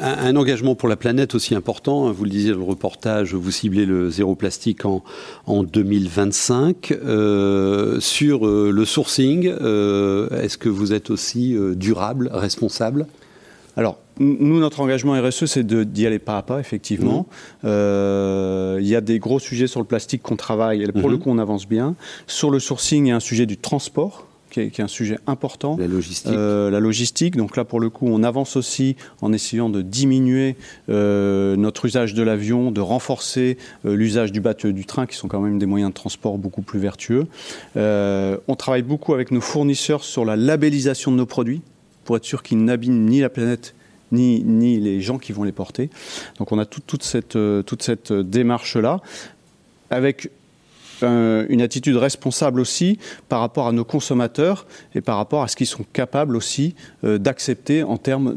Un, 0.00 0.36
engagement 0.36 0.76
pour 0.76 0.88
la 0.88 0.96
planète 0.96 1.34
aussi 1.34 1.54
important. 1.54 2.06
Hein. 2.06 2.12
Vous 2.12 2.24
le 2.24 2.30
disiez 2.30 2.52
dans 2.52 2.58
le 2.58 2.64
reportage, 2.64 3.34
vous 3.34 3.50
ciblez 3.50 3.84
le 3.84 4.08
zéro 4.08 4.36
plastique 4.36 4.84
en, 4.84 5.02
en 5.46 5.64
2025. 5.64 6.92
Euh, 6.92 7.98
sur 8.00 8.46
euh, 8.46 8.70
le 8.72 8.84
sourcing, 8.84 9.46
est-ce 9.48 10.56
que 10.56 10.68
vous 10.68 10.92
êtes 10.92 11.10
aussi 11.10 11.56
durable, 11.74 12.30
responsable? 12.32 13.06
Alors, 13.80 13.96
nous, 14.18 14.60
notre 14.60 14.80
engagement 14.80 15.18
RSE, 15.18 15.46
c'est 15.46 15.66
d'y 15.66 16.06
aller 16.06 16.18
pas 16.18 16.36
à 16.36 16.42
pas, 16.42 16.60
effectivement. 16.60 17.20
Mmh. 17.20 17.66
Euh, 17.66 18.78
il 18.78 18.86
y 18.86 18.94
a 18.94 19.00
des 19.00 19.18
gros 19.18 19.38
sujets 19.38 19.66
sur 19.66 19.80
le 19.80 19.86
plastique 19.86 20.20
qu'on 20.20 20.36
travaille, 20.36 20.82
et 20.82 20.92
pour 20.92 21.08
le 21.08 21.16
mmh. 21.16 21.20
coup, 21.20 21.30
on 21.30 21.38
avance 21.38 21.66
bien. 21.66 21.94
Sur 22.26 22.50
le 22.50 22.58
sourcing, 22.60 23.06
il 23.06 23.08
y 23.08 23.12
a 23.12 23.16
un 23.16 23.20
sujet 23.20 23.46
du 23.46 23.56
transport. 23.56 24.26
Qui 24.50 24.60
est, 24.60 24.80
un 24.80 24.88
sujet 24.88 25.16
important. 25.28 25.76
La 25.78 25.86
logistique. 25.86 26.32
Euh, 26.32 26.70
la 26.70 26.80
logistique. 26.80 27.36
Donc 27.36 27.56
là, 27.56 27.64
pour 27.64 27.78
le 27.78 27.88
coup, 27.88 28.08
on 28.08 28.24
avance 28.24 28.56
aussi 28.56 28.96
en 29.22 29.32
essayant 29.32 29.70
de 29.70 29.80
diminuer 29.80 30.56
euh, 30.88 31.54
notre 31.54 31.86
usage 31.86 32.14
de 32.14 32.22
l'avion, 32.24 32.72
de 32.72 32.80
renforcer 32.80 33.58
l'usage 33.84 34.32
du 34.32 34.40
bateau 34.40 34.72
du 34.72 34.86
train, 34.86 35.06
qui 35.06 35.14
sont 35.14 35.28
quand 35.28 35.40
même 35.40 35.60
des 35.60 35.66
moyens 35.66 35.92
de 35.92 35.94
transport 35.94 36.36
beaucoup 36.36 36.62
plus 36.62 36.80
vertueux. 36.80 37.28
on 37.76 38.56
travaille 38.58 38.82
beaucoup 38.82 39.14
avec 39.14 39.30
nos 39.30 39.40
fournisseurs 39.40 40.02
sur 40.02 40.24
la 40.24 40.34
labellisation 40.34 41.12
de 41.12 41.16
nos 41.16 41.26
produits 41.26 41.62
pour 42.04 42.16
être 42.16 42.24
sûr 42.24 42.42
qu'ils 42.42 42.64
n'abîment 42.64 43.04
ni 43.06 43.20
la 43.20 43.28
planète 43.28 43.74
ni, 44.12 44.42
ni, 44.42 44.80
les 44.80 45.00
gens 45.00 45.18
qui 45.18 45.32
vont 45.32 45.44
les 45.44 45.52
porter. 45.52 45.88
Donc 46.38 46.50
on 46.50 46.58
a 46.58 46.66
toute 46.66 47.02
cette, 47.04 47.36
euh, 47.36 47.62
toute 47.62 47.82
cette 47.82 48.12
démarche-là, 48.12 49.00
avec 49.90 50.30
une 51.02 51.62
attitude 51.62 51.96
responsable 51.96 52.60
aussi 52.60 52.98
par 53.28 53.40
rapport 53.40 53.68
à 53.68 53.72
nos 53.72 53.84
consommateurs 53.84 54.66
et 54.94 55.00
par 55.00 55.16
rapport 55.16 55.42
à 55.42 55.48
ce 55.48 55.56
qu'ils 55.56 55.66
sont 55.66 55.84
capables 55.92 56.36
aussi 56.36 56.74
euh, 57.04 57.18
d'accepter 57.18 57.82
en 57.82 57.96
termes 57.96 58.34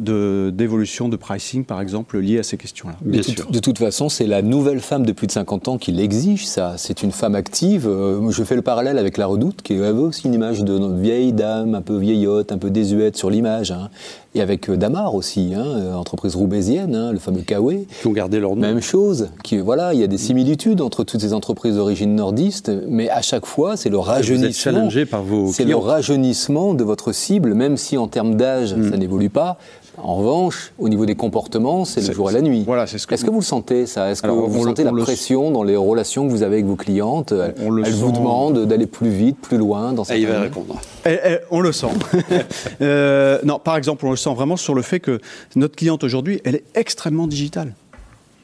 d'évolution 0.51 1.09
de, 1.09 1.15
pricing, 1.15 1.63
par 1.63 1.81
exemple, 1.81 2.19
lié 2.19 2.39
à 2.39 2.43
ces 2.43 2.57
questions-là. 2.57 2.95
De, 3.01 3.51
de, 3.51 3.59
toute 3.59 3.77
façon, 3.77 4.09
c'est 4.09 4.27
la 4.27 4.41
nouvelle 4.41 4.79
femme 4.79 5.05
de 5.05 5.11
plus 5.11 5.27
de 5.27 5.31
50 5.31 5.67
ans 5.67 5.77
qui 5.77 5.91
l'exige, 5.91 6.45
ça. 6.45 6.75
C'est 6.77 7.03
une 7.03 7.11
femme 7.11 7.35
active. 7.35 7.87
Euh, 7.87 8.29
je 8.29 8.43
fais 8.43 8.55
le 8.55 8.61
parallèle 8.61 8.97
avec 8.97 9.17
la 9.17 9.25
Redoute, 9.25 9.61
qui 9.61 9.73
avait 9.73 9.91
aussi 9.91 10.27
une 10.27 10.33
image 10.33 10.63
de 10.63 11.01
vieille 11.01 11.33
dame, 11.33 11.75
un 11.75 11.81
peu 11.81 11.97
vieillotte, 11.97 12.51
un 12.51 12.57
peu 12.57 12.69
désuète 12.69 13.17
sur 13.17 13.29
l'image. 13.29 13.71
Hein 13.71 13.89
et 14.35 14.41
avec 14.41 14.69
euh, 14.69 14.77
Damar 14.77 15.15
aussi, 15.15 15.53
hein, 15.55 15.65
euh, 15.65 15.93
entreprise 15.93 16.35
roubaisienne, 16.35 16.95
hein, 16.95 17.11
le 17.11 17.19
fameux 17.19 17.41
Kawe. 17.41 17.85
Qui 18.01 18.07
ont 18.07 18.11
gardé 18.11 18.39
leur 18.39 18.55
nom. 18.55 18.61
Même 18.61 18.81
chose. 18.81 19.29
Qui, 19.43 19.59
voilà, 19.59 19.93
il 19.93 19.99
y 19.99 20.03
a 20.03 20.07
des 20.07 20.17
similitudes 20.17 20.81
entre 20.81 21.03
toutes 21.03 21.21
ces 21.21 21.33
entreprises 21.33 21.75
d'origine 21.75 22.15
nordiste, 22.15 22.71
mais 22.87 23.09
à 23.09 23.21
chaque 23.21 23.45
fois, 23.45 23.77
c'est 23.77 23.89
le 23.89 23.99
rajeunissement. 23.99 24.89
par 25.09 25.23
vos 25.23 25.51
C'est 25.51 25.65
le 25.65 25.75
rajeunissement 25.75 26.73
de 26.73 26.83
votre 26.83 27.11
cible, 27.11 27.53
même 27.53 27.77
si 27.77 27.97
en 27.97 28.07
termes 28.07 28.35
d'âge, 28.35 28.73
hmm. 28.73 28.91
ça 28.91 28.97
n'évolue 28.97 29.29
pas. 29.29 29.57
En 29.97 30.15
revanche, 30.15 30.71
au 30.79 30.89
niveau 30.89 31.05
des 31.05 31.15
comportements, 31.15 31.85
c'est 31.85 32.05
le 32.07 32.13
jour 32.13 32.29
et 32.31 32.33
la 32.33 32.41
nuit. 32.41 32.63
Voilà, 32.65 32.83
est-ce 32.83 33.05
que, 33.05 33.29
vous 33.29 33.39
le 33.39 33.45
sentez 33.45 33.85
ça? 33.85 34.09
Est-ce 34.09 34.23
que 34.23 34.27
vous 34.27 34.65
sentez 34.65 34.83
la 34.83 34.91
pression 34.91 35.51
dans 35.51 35.63
les 35.63 35.75
relations 35.75 36.25
que 36.25 36.31
vous 36.31 36.41
avez 36.41 36.55
avec 36.55 36.65
vos 36.65 36.75
clientes? 36.75 37.31
Elles, 37.31 37.93
vous 37.93 38.11
demandent 38.11 38.65
d'aller 38.65 38.87
plus 38.87 39.09
vite, 39.09 39.37
plus 39.39 39.57
loin 39.57 39.93
dans 39.93 40.03
cette 40.03 40.17
Il 40.17 40.27
va 40.27 40.41
répondre. 40.41 40.81
Eh, 41.05 41.17
eh, 41.25 41.37
on 41.51 41.59
le 41.59 41.71
sent. 41.71 41.87
euh, 42.81 43.39
non, 43.43 43.59
par 43.59 43.77
exemple, 43.77 44.05
on 44.05 44.11
le 44.11 44.17
sent 44.17 44.33
vraiment 44.33 44.57
sur 44.57 44.73
le 44.73 44.81
fait 44.81 44.99
que 44.99 45.19
notre 45.55 45.75
cliente 45.75 46.03
aujourd'hui, 46.03 46.41
elle 46.43 46.55
est 46.55 46.65
extrêmement 46.75 47.27
digitale. 47.27 47.75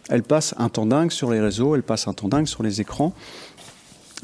Elle 0.09 0.23
passe 0.23 0.53
un 0.57 0.69
temps 0.69 0.85
dingue 0.85 1.11
sur 1.11 1.31
les 1.31 1.39
réseaux, 1.39 1.75
elle 1.75 1.83
passe 1.83 2.07
un 2.07 2.13
temps 2.13 2.27
dingue 2.27 2.47
sur 2.47 2.63
les 2.63 2.81
écrans. 2.81 3.13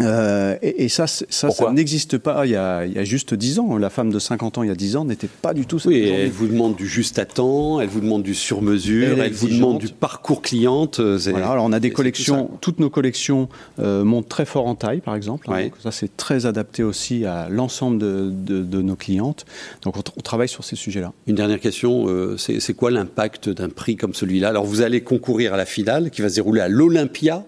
Euh, 0.01 0.57
et, 0.61 0.89
ça, 0.89 1.07
ça, 1.07 1.49
n'existe 1.71 2.17
pas 2.17 2.45
il 2.45 2.51
y, 2.51 2.55
a, 2.55 2.85
il 2.85 2.93
y, 2.93 2.99
a, 2.99 3.03
juste 3.05 3.33
10 3.33 3.59
ans. 3.59 3.77
La 3.77 3.89
femme 3.89 4.11
de 4.11 4.19
50 4.19 4.57
ans 4.57 4.63
il 4.63 4.67
y 4.67 4.71
a 4.71 4.75
10 4.75 4.97
ans 4.97 5.05
n'était 5.05 5.27
pas 5.27 5.53
du 5.53 5.65
tout 5.65 5.79
ça. 5.79 5.89
Oui, 5.89 6.01
elle 6.01 6.31
vous 6.31 6.47
demande 6.47 6.75
du 6.75 6.87
juste 6.87 7.17
à 7.17 7.25
temps, 7.25 7.79
elle 7.79 7.87
vous 7.87 8.01
demande 8.01 8.23
du 8.23 8.35
sur-mesure, 8.35 9.21
elle, 9.21 9.31
vous 9.31 9.47
demande 9.47 9.79
du 9.79 9.87
parcours 9.87 10.41
cliente. 10.41 10.99
Euh, 10.99 11.17
voilà, 11.29 11.51
alors 11.51 11.65
on 11.65 11.71
a 11.71 11.79
des 11.79 11.91
collections, 11.91 12.51
toutes 12.59 12.79
nos 12.79 12.89
collections 12.89 13.47
euh, 13.79 14.03
montent 14.03 14.27
très 14.27 14.45
fort 14.45 14.67
en 14.67 14.75
taille 14.75 14.99
par 14.99 15.15
exemple. 15.15 15.49
Hein, 15.49 15.69
ça 15.81 15.91
c'est 15.91 16.15
très 16.17 16.45
adapté 16.45 16.83
aussi 16.83 17.25
à 17.25 17.47
l'ensemble 17.49 17.97
de, 17.97 18.29
de, 18.29 18.81
nos 18.81 18.95
clientes. 18.95 19.45
Donc 19.83 19.95
on, 19.97 20.21
travaille 20.21 20.49
sur 20.49 20.63
ces 20.63 20.75
sujets-là. 20.75 21.13
Une 21.27 21.35
dernière 21.35 21.59
question, 21.59 22.05
euh, 22.07 22.35
c'est 22.37 22.73
quoi 22.73 22.91
l'impact 22.91 23.49
d'un 23.49 23.69
prix 23.69 23.95
comme 23.95 24.13
celui-là? 24.13 24.49
Alors 24.49 24.65
vous 24.65 24.81
allez 24.81 25.01
concourir 25.01 25.53
à 25.53 25.57
la 25.57 25.65
finale 25.65 26.09
qui 26.09 26.21
va 26.21 26.29
se 26.29 26.35
dérouler 26.35 26.61
à 26.61 26.67
l'Olympia 26.67 27.45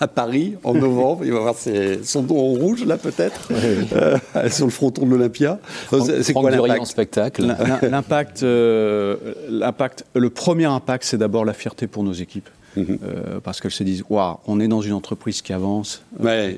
à 0.00 0.08
Paris 0.08 0.54
en 0.62 0.74
novembre. 0.74 1.24
Il 1.24 1.32
va 1.32 1.38
avoir 1.38 1.56
son 1.56 2.22
dos 2.22 2.36
en 2.36 2.52
rouge, 2.52 2.84
là, 2.84 2.96
peut-être, 2.96 3.48
euh, 3.96 4.18
sur 4.50 4.66
le 4.66 4.70
fronton 4.70 5.06
de 5.06 5.10
l'Olympia. 5.10 5.58
C'est 6.22 6.32
quoi 6.32 6.50
l'impact 6.50 6.86
spectacle 6.86 7.56
L'impact, 7.82 8.42
euh, 8.42 9.16
l'impact, 9.48 10.04
le 10.14 10.30
premier 10.30 10.66
impact, 10.66 11.04
c'est 11.04 11.18
d'abord 11.18 11.44
la 11.44 11.54
fierté 11.54 11.86
pour 11.86 12.02
nos 12.02 12.12
équipes. 12.12 12.48
Mhm. 12.76 12.98
Euh, 13.04 13.38
parce 13.40 13.60
qu'elles 13.60 13.70
se 13.70 13.84
disent, 13.84 14.02
waouh, 14.10 14.36
on 14.48 14.58
est 14.58 14.66
dans 14.66 14.80
une 14.80 14.94
entreprise 14.94 15.42
qui 15.42 15.52
avance, 15.52 16.02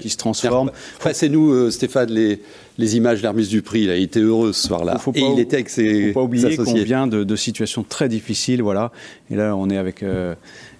qui 0.00 0.08
se 0.08 0.16
transforme. 0.16 0.70
Passez-nous, 1.04 1.70
Stéphane, 1.70 2.10
les, 2.10 2.40
les 2.78 2.96
images 2.96 3.20
d'Hermès 3.20 3.48
du 3.50 3.60
Prix. 3.60 3.82
Il 3.82 3.90
a 3.90 3.96
été 3.96 4.20
heureux 4.20 4.54
ce 4.54 4.66
soir-là. 4.66 4.98
Et 5.14 5.20
il 5.20 5.38
était 5.38 5.56
avec 5.56 5.68
ses. 5.68 6.08
Faut 6.08 6.20
pas 6.20 6.24
oublier 6.24 6.56
qu'on 6.56 6.72
vient 6.72 7.06
de, 7.06 7.22
de, 7.22 7.36
situations 7.36 7.84
très 7.86 8.08
difficiles, 8.08 8.62
voilà. 8.62 8.92
Et 9.30 9.36
là, 9.36 9.54
on 9.54 9.68
est 9.68 9.76
avec 9.76 10.02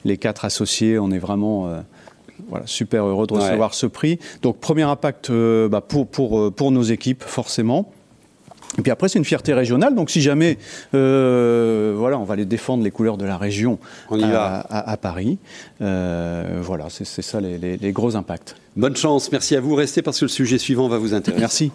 les 0.06 0.16
quatre 0.16 0.46
associés. 0.46 0.98
On 0.98 1.10
est 1.10 1.18
vraiment 1.18 1.70
voilà, 2.48 2.66
super 2.66 3.04
heureux 3.04 3.26
de 3.26 3.34
recevoir 3.34 3.74
ce 3.74 3.86
prix. 3.86 4.18
Donc 4.42 4.58
premier 4.58 4.82
impact 4.82 5.30
euh, 5.30 5.68
bah, 5.68 5.80
pour, 5.80 6.06
pour, 6.06 6.38
euh, 6.38 6.50
pour 6.50 6.70
nos 6.70 6.82
équipes, 6.82 7.22
forcément. 7.22 7.92
Et 8.78 8.82
puis 8.82 8.90
après, 8.90 9.08
c'est 9.08 9.18
une 9.18 9.24
fierté 9.24 9.54
régionale. 9.54 9.94
Donc, 9.94 10.10
si 10.10 10.20
jamais, 10.20 10.58
euh, 10.92 11.94
voilà, 11.96 12.18
on 12.18 12.24
va 12.24 12.34
aller 12.34 12.44
défendre 12.44 12.84
les 12.84 12.90
couleurs 12.90 13.16
de 13.16 13.24
la 13.24 13.38
région 13.38 13.78
on 14.10 14.18
y 14.18 14.24
à, 14.24 14.28
va. 14.28 14.66
À, 14.68 14.96
Paris. 14.98 15.38
voilà, 15.80 16.88
c'est 16.90 17.22
ça 17.22 17.40
les, 17.40 17.58
les, 17.58 17.92
gros 17.92 18.16
impacts. 18.16 18.56
Bonne 18.76 18.96
chance. 18.96 19.32
Merci 19.32 19.56
à 19.56 19.60
vous. 19.60 19.74
Restez 19.74 20.02
parce 20.02 20.18
que 20.18 20.26
le 20.26 20.30
sujet 20.30 20.58
suivant 20.58 20.88
va 20.88 20.98
vous 20.98 21.14
intéresser. 21.14 21.40
Merci. 21.40 21.72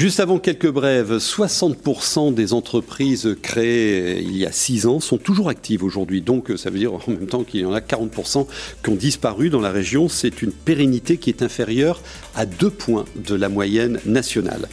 Juste 0.00 0.18
avant 0.18 0.38
quelques 0.38 0.70
brèves, 0.70 1.18
60% 1.18 2.32
des 2.32 2.54
entreprises 2.54 3.36
créées 3.42 4.22
il 4.22 4.34
y 4.34 4.46
a 4.46 4.50
6 4.50 4.86
ans 4.86 4.98
sont 4.98 5.18
toujours 5.18 5.50
actives 5.50 5.84
aujourd'hui. 5.84 6.22
Donc 6.22 6.50
ça 6.56 6.70
veut 6.70 6.78
dire 6.78 6.94
en 7.06 7.10
même 7.10 7.26
temps 7.26 7.44
qu'il 7.44 7.60
y 7.60 7.66
en 7.66 7.74
a 7.74 7.80
40% 7.80 8.46
qui 8.82 8.88
ont 8.88 8.94
disparu 8.94 9.50
dans 9.50 9.60
la 9.60 9.70
région. 9.70 10.08
C'est 10.08 10.40
une 10.40 10.52
pérennité 10.52 11.18
qui 11.18 11.28
est 11.28 11.42
inférieure 11.42 12.00
à 12.34 12.46
2 12.46 12.70
points 12.70 13.04
de 13.16 13.34
la 13.34 13.48
moyenne 13.48 14.00
nationale. 14.06 14.68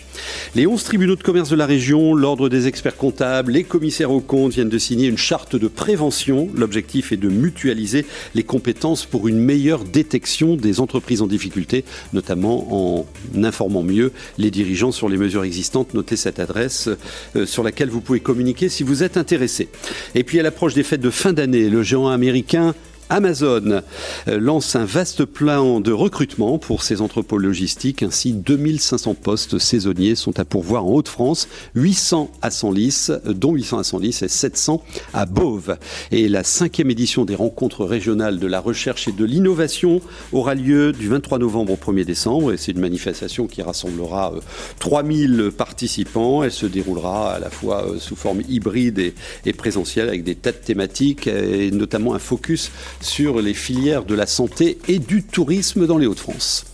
Les 0.56 0.68
11 0.68 0.84
tribunaux 0.84 1.16
de 1.16 1.24
commerce 1.24 1.50
de 1.50 1.56
la 1.56 1.66
région, 1.66 2.16
l'ordre 2.16 2.50
des 2.50 2.68
experts 2.68 2.98
comptables, 2.98 3.52
les 3.52 3.64
commissaires 3.64 4.12
aux 4.12 4.22
comptes 4.22 4.54
viennent 4.54 4.70
de 4.70 4.78
signer 4.78 5.08
une 5.08 5.18
charte 5.18 5.56
de 5.56 5.68
prévention. 5.68 6.50
L'objectif 6.56 7.12
est 7.12 7.18
de 7.18 7.30
mutualiser 7.30 8.06
les 8.36 8.44
compétences 8.44 9.06
pour 9.06 9.28
une 9.28 9.40
meilleure 9.40 9.84
détection 9.84 10.56
des 10.56 10.80
entreprises 10.80 11.22
en 11.22 11.28
difficulté, 11.28 11.86
notamment 12.14 12.68
en 12.72 13.06
informant 13.44 13.84
mieux 13.84 14.12
les 14.38 14.52
dirigeants 14.52 14.92
sur 14.92 15.10
les 15.10 15.18
mesures 15.18 15.44
existantes, 15.44 15.94
notez 15.94 16.16
cette 16.16 16.40
adresse 16.40 16.90
euh, 17.36 17.46
sur 17.46 17.64
laquelle 17.64 17.90
vous 17.90 18.02
pouvez 18.02 18.20
communiquer 18.20 18.70
si 18.70 18.84
vous 18.84 19.04
êtes 19.04 19.18
intéressé. 19.18 19.70
Et 20.16 20.24
puis 20.24 20.40
à 20.40 20.44
l'approche 20.44 20.74
des 20.74 20.84
fêtes 20.84 21.02
de 21.02 21.10
fin 21.10 21.34
d'année, 21.34 21.70
le 21.70 21.84
géant 21.84 22.08
américain 22.08 22.74
Amazon 23.10 23.82
euh, 24.28 24.40
lance 24.40 24.76
un 24.76 24.84
vaste 24.84 25.24
plan 25.24 25.80
de 25.80 25.92
recrutement 25.94 26.58
pour 26.58 26.84
ses 26.84 27.02
entrepôts 27.02 27.38
logistiques. 27.38 28.04
Ainsi, 28.04 28.34
2500 28.34 29.14
postes 29.14 29.60
saisonniers 29.60 30.16
sont 30.16 30.40
à 30.40 30.46
pourvoir 30.46 30.86
en 30.86 30.94
Haute-France, 30.94 31.48
800 31.76 32.30
à 32.42 32.52
Senlis, 32.52 33.08
euh, 33.10 33.34
dont 33.34 33.54
800 33.54 33.80
à 33.80 33.84
Senlis 33.84 34.20
et 34.22 34.28
700 34.28 34.84
à 35.14 35.26
Beauve. 35.26 35.78
Et 36.12 36.28
la 36.28 36.44
cinquième 36.44 36.92
édition 36.92 37.24
des 37.24 37.36
rencontres 37.36 37.86
régionales 37.86 38.40
de 38.40 38.48
la 38.48 38.60
recherche 38.60 39.08
et 39.08 39.14
de 39.14 39.24
l'innovation 39.24 40.02
aura 40.34 40.54
lieu 40.54 40.92
du 40.92 41.08
23 41.08 41.40
novembre 41.40 41.74
au 41.74 41.92
1er 41.92 42.04
décembre. 42.04 42.52
Et 42.52 42.58
c'est 42.58 42.74
une 42.74 42.82
manifestation 42.82 43.48
qui 43.48 43.62
rassemblera 43.62 44.34
3000 44.80 45.40
euh, 45.40 45.52
participants. 45.52 46.44
Elle 46.44 46.52
se 46.52 46.66
déroulera 46.66 47.36
à 47.36 47.40
la 47.40 47.50
fois 47.50 47.86
sous 48.00 48.18
forme 48.18 48.42
hybride 48.50 49.00
et, 49.00 49.16
et 49.46 49.54
présentielle 49.54 50.10
avec 50.10 50.26
des 50.26 50.36
tas 50.36 50.52
de 50.52 50.58
thématiques 50.58 51.28
et 51.28 51.72
notamment 51.72 52.14
un 52.14 52.20
focus 52.20 52.70
sur 53.02 53.42
les 53.42 53.54
filières 53.54 54.06
de 54.06 54.16
la 54.16 54.26
santé 54.26 54.78
et 54.88 55.00
du 55.00 55.24
tourisme 55.24 55.88
dans 55.88 55.98
les 55.98 56.08
Hauts-de-France. 56.08 56.66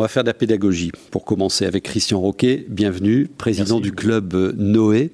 On 0.00 0.02
va 0.02 0.08
faire 0.08 0.24
de 0.24 0.28
la 0.30 0.34
pédagogie 0.34 0.92
pour 1.10 1.26
commencer 1.26 1.66
avec 1.66 1.82
Christian 1.82 2.20
Roquet. 2.20 2.64
Bienvenue, 2.70 3.28
président 3.36 3.80
du 3.80 3.92
club 3.92 4.32
euh, 4.32 4.54
Noé. 4.56 5.12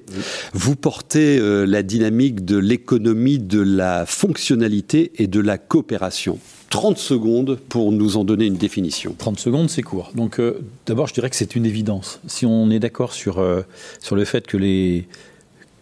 Vous 0.53 0.77
portez 0.77 1.39
euh, 1.39 1.65
la 1.65 1.83
dynamique 1.83 2.45
de 2.45 2.55
l'économie 2.55 3.37
de 3.37 3.59
la 3.59 4.05
fonctionnalité 4.05 5.11
et 5.17 5.27
de 5.27 5.41
la 5.41 5.57
coopération. 5.57 6.39
30 6.69 6.97
secondes 6.97 7.59
pour 7.67 7.91
nous 7.91 8.15
en 8.15 8.23
donner 8.23 8.45
une 8.45 8.55
définition. 8.55 9.13
30 9.17 9.37
secondes, 9.37 9.69
c'est 9.69 9.81
court. 9.81 10.13
Donc, 10.15 10.39
euh, 10.39 10.61
d'abord, 10.85 11.07
je 11.07 11.13
dirais 11.13 11.29
que 11.29 11.35
c'est 11.35 11.57
une 11.57 11.65
évidence. 11.65 12.21
Si 12.27 12.45
on 12.45 12.71
est 12.71 12.79
d'accord 12.79 13.11
sur, 13.11 13.45
sur 13.99 14.15
le 14.15 14.23
fait 14.23 14.47
que 14.47 14.55
les, 14.55 15.05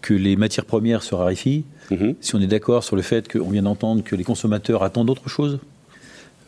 que 0.01 0.15
les 0.15 0.35
matières 0.35 0.65
premières 0.65 1.03
se 1.03 1.13
raréfient, 1.13 1.65
mhm. 1.91 2.15
si 2.21 2.33
on 2.33 2.41
est 2.41 2.47
d'accord 2.47 2.83
sur 2.83 2.95
le 2.95 3.03
fait 3.03 3.31
qu'on 3.31 3.51
vient 3.51 3.61
d'entendre 3.61 4.03
que 4.03 4.15
les 4.15 4.23
consommateurs 4.23 4.81
attendent 4.81 5.11
autre 5.11 5.29
chose, 5.29 5.59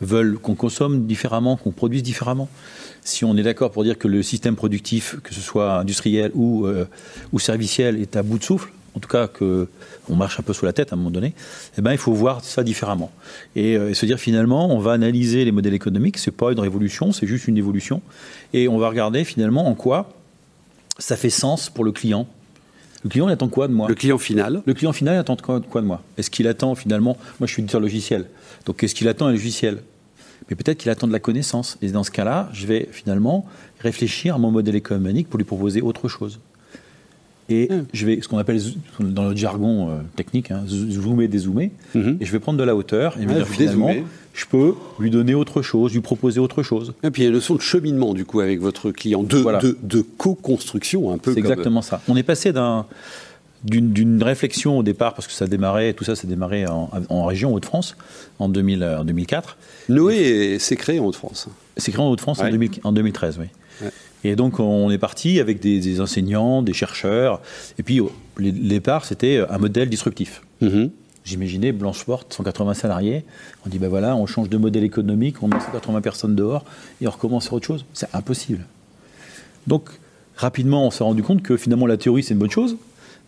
veulent 0.00 0.38
qu'on 0.38 0.54
consomme 0.54 1.06
différemment, 1.06 1.56
qu'on 1.56 1.72
produise 1.72 2.02
différemment. 2.02 2.48
Si 3.02 3.24
on 3.24 3.36
est 3.36 3.42
d'accord 3.42 3.70
pour 3.70 3.84
dire 3.84 3.98
que 3.98 4.08
le 4.08 4.22
système 4.22 4.56
productif, 4.56 5.16
que 5.22 5.34
ce 5.34 5.40
soit 5.40 5.74
industriel 5.78 6.30
ou, 6.34 6.66
euh, 6.66 6.86
serviciel, 7.38 8.00
est 8.00 8.16
à 8.16 8.22
bout 8.22 8.38
de 8.38 8.44
souffle, 8.44 8.70
en 8.94 9.00
tout 9.00 9.08
cas 9.08 9.28
qu'on 9.28 10.16
marche 10.16 10.40
un 10.40 10.42
peu 10.42 10.52
sous 10.52 10.64
la 10.64 10.72
tête 10.72 10.92
à 10.92 10.94
un 10.94 10.98
moment 10.98 11.10
donné, 11.10 11.34
eh 11.76 11.82
ben, 11.82 11.92
il 11.92 11.98
faut 11.98 12.12
voir 12.12 12.44
ça 12.44 12.62
différemment. 12.62 13.12
Et, 13.54 13.76
euh, 13.76 13.94
se 13.94 14.06
dire 14.06 14.18
finalement, 14.18 14.74
on 14.74 14.78
va 14.78 14.92
analyser 14.92 15.44
les 15.44 15.52
modèles 15.52 15.74
économiques, 15.74 16.18
ce 16.18 16.30
n'est 16.30 16.36
pas 16.36 16.52
une 16.52 16.60
révolution, 16.60 17.12
c'est 17.12 17.26
juste 17.26 17.48
une 17.48 17.58
évolution, 17.58 18.02
et 18.52 18.68
on 18.68 18.78
va 18.78 18.88
regarder 18.88 19.24
finalement 19.24 19.68
en 19.68 19.74
quoi 19.74 20.10
ça 20.98 21.16
fait 21.16 21.30
sens 21.30 21.70
pour 21.70 21.84
le 21.84 21.92
client. 21.92 22.26
Le 23.04 23.10
client, 23.10 23.28
il 23.28 23.32
attend 23.32 23.48
quoi 23.48 23.68
de 23.68 23.72
moi? 23.72 23.88
Le 23.88 23.94
client 23.94 24.18
final. 24.18 24.62
Le 24.66 24.74
client 24.74 24.92
final, 24.92 25.14
il 25.14 25.18
attend 25.18 25.36
quoi, 25.36 25.60
de 25.60 25.86
moi? 25.86 26.02
Est-ce 26.16 26.30
qu'il 26.30 26.48
attend 26.48 26.74
finalement, 26.74 27.16
moi 27.38 27.46
je 27.46 27.52
suis 27.52 27.62
éditeur 27.62 27.80
logiciel, 27.80 28.26
donc 28.66 28.78
qu'est-ce 28.78 28.94
qu'il 28.94 29.08
attend 29.08 29.26
un 29.26 29.32
logiciel? 29.32 29.82
Mais 30.48 30.56
peut-être 30.56 30.78
qu'il 30.78 30.90
attend 30.90 31.06
de 31.06 31.12
la 31.12 31.20
connaissance. 31.20 31.76
Et 31.82 31.88
dans 31.88 32.04
ce 32.04 32.10
cas-là, 32.10 32.48
je 32.52 32.66
vais 32.66 32.88
finalement 32.90 33.44
réfléchir 33.80 34.34
à 34.34 34.38
mon 34.38 34.50
modèle 34.50 34.76
économique 34.76 35.28
pour 35.28 35.38
lui 35.38 35.44
proposer 35.44 35.82
autre 35.82 36.08
chose. 36.08 36.40
Et 37.48 37.68
hmm. 37.72 37.86
je 37.92 38.06
vais, 38.06 38.20
ce 38.20 38.28
qu'on 38.28 38.38
appelle 38.38 38.60
dans 39.00 39.28
le 39.28 39.36
jargon 39.36 39.88
euh, 39.88 39.92
technique, 40.16 40.50
hein, 40.50 40.64
zoomer, 40.66 41.28
dézoomer, 41.28 41.70
mhm. 41.94 42.18
et 42.20 42.24
je 42.24 42.32
vais 42.32 42.38
prendre 42.38 42.58
de 42.58 42.64
la 42.64 42.76
hauteur 42.76 43.16
et 43.18 43.24
me 43.24 43.34
dire 43.34 43.48
finalement, 43.48 43.90
je 44.34 44.44
peux 44.46 44.74
lui 44.98 45.10
donner 45.10 45.34
autre 45.34 45.62
chose, 45.62 45.94
lui 45.94 46.00
proposer 46.00 46.40
autre 46.40 46.62
chose. 46.62 46.92
Et 47.02 47.10
puis 47.10 47.22
il 47.22 47.24
y 47.24 47.26
a 47.26 47.30
une 47.30 47.34
notion 47.34 47.54
de 47.54 47.60
cheminement 47.60 48.12
du 48.12 48.26
coup 48.26 48.40
avec 48.40 48.60
votre 48.60 48.90
client, 48.90 49.22
de, 49.22 49.42
de, 49.60 49.78
de 49.82 50.00
co-construction 50.02 51.10
un 51.10 51.18
peu. 51.18 51.32
C'est 51.32 51.38
exactement 51.38 51.80
ça. 51.80 52.02
On 52.06 52.16
est 52.16 52.22
passé 52.22 52.52
d'un 52.52 52.84
d'une 53.64 54.22
réflexion 54.22 54.78
au 54.78 54.82
départ, 54.82 55.14
parce 55.14 55.26
que 55.26 55.32
ça 55.32 55.46
démarrait, 55.46 55.92
tout 55.92 56.04
ça 56.04 56.14
s'est 56.14 56.26
démarré 56.26 56.66
en, 56.66 57.24
région 57.24 57.52
Hauts-de-France 57.54 57.96
en, 58.38 58.48
2004. 58.48 59.56
Noé 59.88 60.58
s'est 60.58 60.76
créé 60.76 61.00
en 61.00 61.06
Hauts-de-France. 61.06 61.48
C'est 61.76 61.92
créé 61.92 62.04
en 62.04 62.10
Hauts-de-France 62.10 62.40
en, 62.84 62.92
2013, 62.92 63.40
oui. 63.40 63.88
Et 64.24 64.36
donc 64.36 64.60
on 64.60 64.90
est 64.90 64.98
parti 64.98 65.40
avec 65.40 65.60
des, 65.60 66.00
enseignants, 66.00 66.62
des 66.62 66.72
chercheurs, 66.72 67.40
et 67.78 67.82
puis 67.82 68.00
au 68.00 68.10
départ 68.38 69.04
c'était 69.04 69.44
un 69.48 69.58
modèle 69.58 69.88
disruptif. 69.88 70.42
Mm-hmm. 70.62 70.90
J'imaginais 71.24 71.72
Blancheport, 71.72 72.24
180 72.30 72.74
salariés, 72.74 73.24
on 73.66 73.68
dit 73.68 73.78
ben 73.78 73.88
voilà, 73.88 74.16
on 74.16 74.26
change 74.26 74.48
de 74.48 74.56
modèle 74.56 74.84
économique, 74.84 75.42
on 75.42 75.48
met 75.48 75.60
180 75.60 76.00
personnes 76.00 76.34
dehors 76.34 76.64
et 77.00 77.06
on 77.06 77.10
recommence 77.10 77.44
sur 77.44 77.54
autre 77.54 77.66
chose. 77.66 77.84
C'est 77.92 78.08
impossible. 78.14 78.64
Donc 79.66 79.90
rapidement 80.36 80.86
on 80.86 80.90
s'est 80.90 81.04
rendu 81.04 81.22
compte 81.22 81.42
que 81.42 81.56
finalement 81.56 81.86
la 81.86 81.96
théorie 81.96 82.22
c'est 82.22 82.34
une 82.34 82.40
bonne 82.40 82.50
chose, 82.50 82.76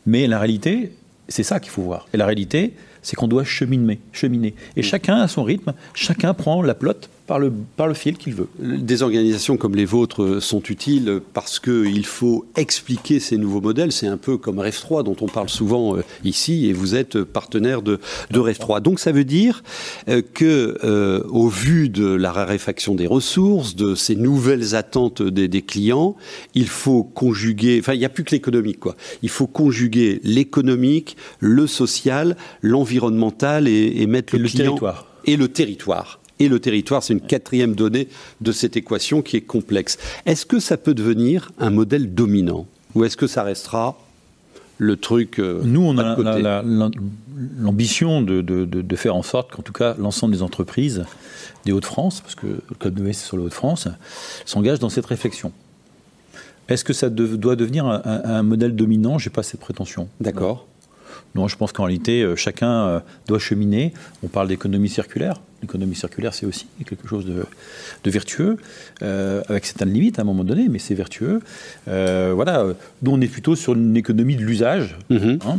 mais 0.07 0.27
la 0.27 0.39
réalité, 0.39 0.93
c'est 1.29 1.43
ça 1.43 1.61
qu'il 1.61 1.71
faut 1.71 1.83
voir. 1.83 2.09
Et 2.13 2.17
la 2.17 2.27
réalité, 2.27 2.75
c'est 3.03 3.17
qu'on 3.17 3.29
doit 3.29 3.45
cheminer, 3.45 4.01
cheminer. 4.13 4.55
Et 4.77 4.83
chacun 4.83 5.17
a 5.17 5.29
son 5.29 5.45
rythme, 5.45 5.73
chacun 5.95 6.35
prend 6.35 6.63
la 6.63 6.75
plotte 6.75 7.09
par 7.31 7.39
le, 7.39 7.53
par 7.77 7.87
le 7.87 7.95
fil 7.95 8.17
qu'il 8.17 8.35
veut. 8.35 8.49
Des 8.59 9.05
organisations 9.05 9.57
comme 9.57 9.77
les 9.77 9.85
vôtres 9.85 10.43
sont 10.43 10.61
utiles 10.65 11.21
parce 11.33 11.61
qu'il 11.61 12.05
faut 12.05 12.45
expliquer 12.57 13.21
ces 13.21 13.37
nouveaux 13.37 13.61
modèles. 13.61 13.93
C'est 13.93 14.09
un 14.09 14.17
peu 14.17 14.37
comme 14.37 14.59
REF 14.59 14.81
3 14.81 15.05
dont 15.05 15.15
on 15.21 15.29
parle 15.29 15.49
souvent 15.49 15.97
euh, 15.97 16.03
ici 16.25 16.67
et 16.67 16.73
vous 16.73 16.97
êtes 16.97 17.23
partenaire 17.23 17.83
de, 17.83 18.01
de 18.33 18.39
REF 18.41 18.59
3. 18.59 18.81
Donc 18.81 18.99
ça 18.99 19.13
veut 19.13 19.23
dire 19.23 19.63
euh, 20.09 20.23
que, 20.35 20.77
euh, 20.83 21.23
au 21.29 21.47
vu 21.47 21.89
de 21.89 22.07
la 22.07 22.33
raréfaction 22.33 22.97
des 22.97 23.07
ressources, 23.07 23.77
de 23.77 23.95
ces 23.95 24.17
nouvelles 24.17 24.75
attentes 24.75 25.23
des, 25.23 25.47
des 25.47 25.63
clients, 25.63 26.17
il 26.55 26.67
faut 26.67 27.05
conjuguer, 27.05 27.79
enfin 27.79 27.95
il 27.95 28.01
n'y 28.01 28.05
a 28.05 28.09
plus 28.09 28.25
que 28.25 28.33
l'économique 28.33 28.81
quoi. 28.81 28.97
Il 29.23 29.29
faut 29.29 29.47
conjuguer 29.47 30.21
l'économique, 30.25 31.17
le 31.39 31.69
social, 31.69 32.37
et, 32.93 34.07
mettre 34.07 34.37
le, 34.37 34.49
client 34.49 34.65
territoire. 34.65 35.07
et 35.25 35.37
le 35.37 35.49
territoire 35.49 36.21
et 36.41 36.49
le 36.49 36.59
territoire. 36.59 37.03
C'est 37.03 37.13
une 37.13 37.21
quatrième 37.21 37.75
donnée 37.75 38.09
de 38.41 38.51
cette 38.51 38.77
équation 38.77 39.23
qui 39.23 39.37
est 39.37 39.43
complexe. 39.43 39.99
Est-ce 40.27 40.47
que 40.47 40.59
ça 40.59 40.77
peut 40.77 40.95
devenir 40.95 41.53
un 41.59 41.71
modèle 41.71 42.15
dominant 42.15 42.67
ou 42.95 43.05
est-ce 43.05 43.17
que 43.17 43.27
ça 43.27 43.43
restera 43.43 43.97
le 44.79 44.97
truc 44.97 45.39
euh, 45.39 45.61
Nous, 45.63 45.83
on 45.83 45.97
a 45.99 46.63
l'ambition 47.59 48.23
de, 48.23 48.97
faire 48.97 49.15
en 49.15 49.23
sorte 49.23 49.53
qu'en 49.53 49.63
tout 49.63 49.73
cas 49.73 49.95
l'ensemble 49.99 50.35
des 50.35 50.43
entreprises 50.43 51.05
des 51.67 51.73
Hauts-de-France, 51.73 52.23
parce 52.23 52.35
que 52.35 52.47
le 52.47 52.75
Club 52.79 52.95
de 52.95 53.13
c'est 53.13 53.27
sur 53.27 53.37
les 53.37 53.45
Hauts-de-France, 53.45 53.89
s'engagent 54.47 54.79
dans 54.79 54.89
cette 54.89 55.07
réflexion. 55.07 55.53
Est-ce 56.69 56.85
que 56.85 56.95
ça 56.95 57.11
doit 57.11 57.57
devenir 57.57 57.85
un, 57.87 58.03
un 58.05 58.43
modèle 58.43 58.75
dominant? 58.75 59.19
Je 59.19 59.29
n'ai 59.29 59.33
pas 59.33 59.43
cette 59.43 59.61
prétention. 59.61 60.09
D'accord. 60.21 60.67
Non, 61.35 61.49
je 61.49 61.57
pense 61.57 61.73
qu'en 61.73 61.85
réalité, 61.85 62.23
euh, 62.23 62.37
chacun 62.37 62.87
euh, 62.87 63.01
doit 63.29 63.39
cheminer. 63.39 63.93
On 64.23 64.29
parle 64.29 64.49
d'économie 64.49 64.89
circulaire. 64.89 65.41
L'économie 65.63 65.95
circulaire, 65.95 66.35
c'est 66.35 66.47
aussi 66.47 66.67
quelque 66.87 67.07
chose 67.07 67.27
de, 67.27 68.11
vertueux, 68.11 68.57
euh, 69.03 69.43
avec 69.49 69.67
certaines 69.67 69.93
limites 69.93 70.19
à 70.19 70.23
un 70.23 70.25
moment 70.25 70.43
donné, 70.43 70.69
mais 70.71 70.79
c'est 70.79 70.95
vertueux. 70.95 71.41
voilà, 71.87 72.65
nous, 73.03 73.13
on 73.13 73.21
est 73.21 73.29
plutôt 73.29 73.57
sur 73.57 73.75
une 73.75 73.97
économie 73.97 74.37
de 74.37 74.43
l'usage. 74.43 74.97
Mhm. 75.11 75.39
Hein, 75.47 75.59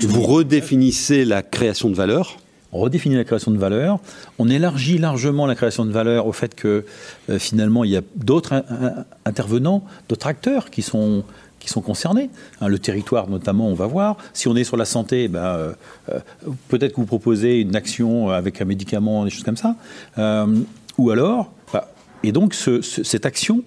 Vous 0.00 0.22
redéfinissez 0.22 1.24
la 1.24 1.42
création 1.42 1.88
de 1.88 1.94
valeur? 1.94 2.38
On 2.72 2.80
redéfinit 2.80 3.16
la 3.16 3.24
création 3.24 3.50
de 3.50 3.56
valeur, 3.56 3.98
on 4.38 4.46
élargit 4.50 4.98
largement 4.98 5.46
la 5.46 5.54
création 5.54 5.86
de 5.86 5.90
valeur 5.90 6.26
au 6.26 6.32
fait 6.32 6.54
que 6.54 6.84
finalement 7.38 7.82
il 7.82 7.92
y 7.92 7.96
a 7.96 8.02
d'autres 8.16 8.62
intervenants, 9.24 9.84
d'autres 10.10 10.26
acteurs 10.26 10.68
qui 10.68 10.82
sont 10.82 11.24
qui 11.58 11.68
sont 11.68 11.80
concernés. 11.80 12.30
Hein, 12.60 12.68
le 12.68 12.78
territoire, 12.78 13.28
notamment, 13.28 13.68
on 13.68 13.74
va 13.74 13.86
voir. 13.86 14.16
Si 14.32 14.48
on 14.48 14.56
est 14.56 14.64
sur 14.64 14.76
la 14.76 14.84
santé, 14.84 15.28
ben, 15.28 15.40
euh, 15.40 15.72
euh, 16.10 16.18
peut-être 16.68 16.92
que 16.92 17.00
vous 17.00 17.06
proposez 17.06 17.60
une 17.60 17.76
action 17.76 18.30
avec 18.30 18.60
un 18.60 18.64
médicament, 18.64 19.24
des 19.24 19.30
choses 19.30 19.44
comme 19.44 19.56
ça. 19.56 19.76
Euh, 20.18 20.46
ou 20.96 21.10
alors, 21.10 21.52
bah, 21.72 21.90
et 22.22 22.32
donc 22.32 22.54
cette 22.54 23.26
action 23.26 23.62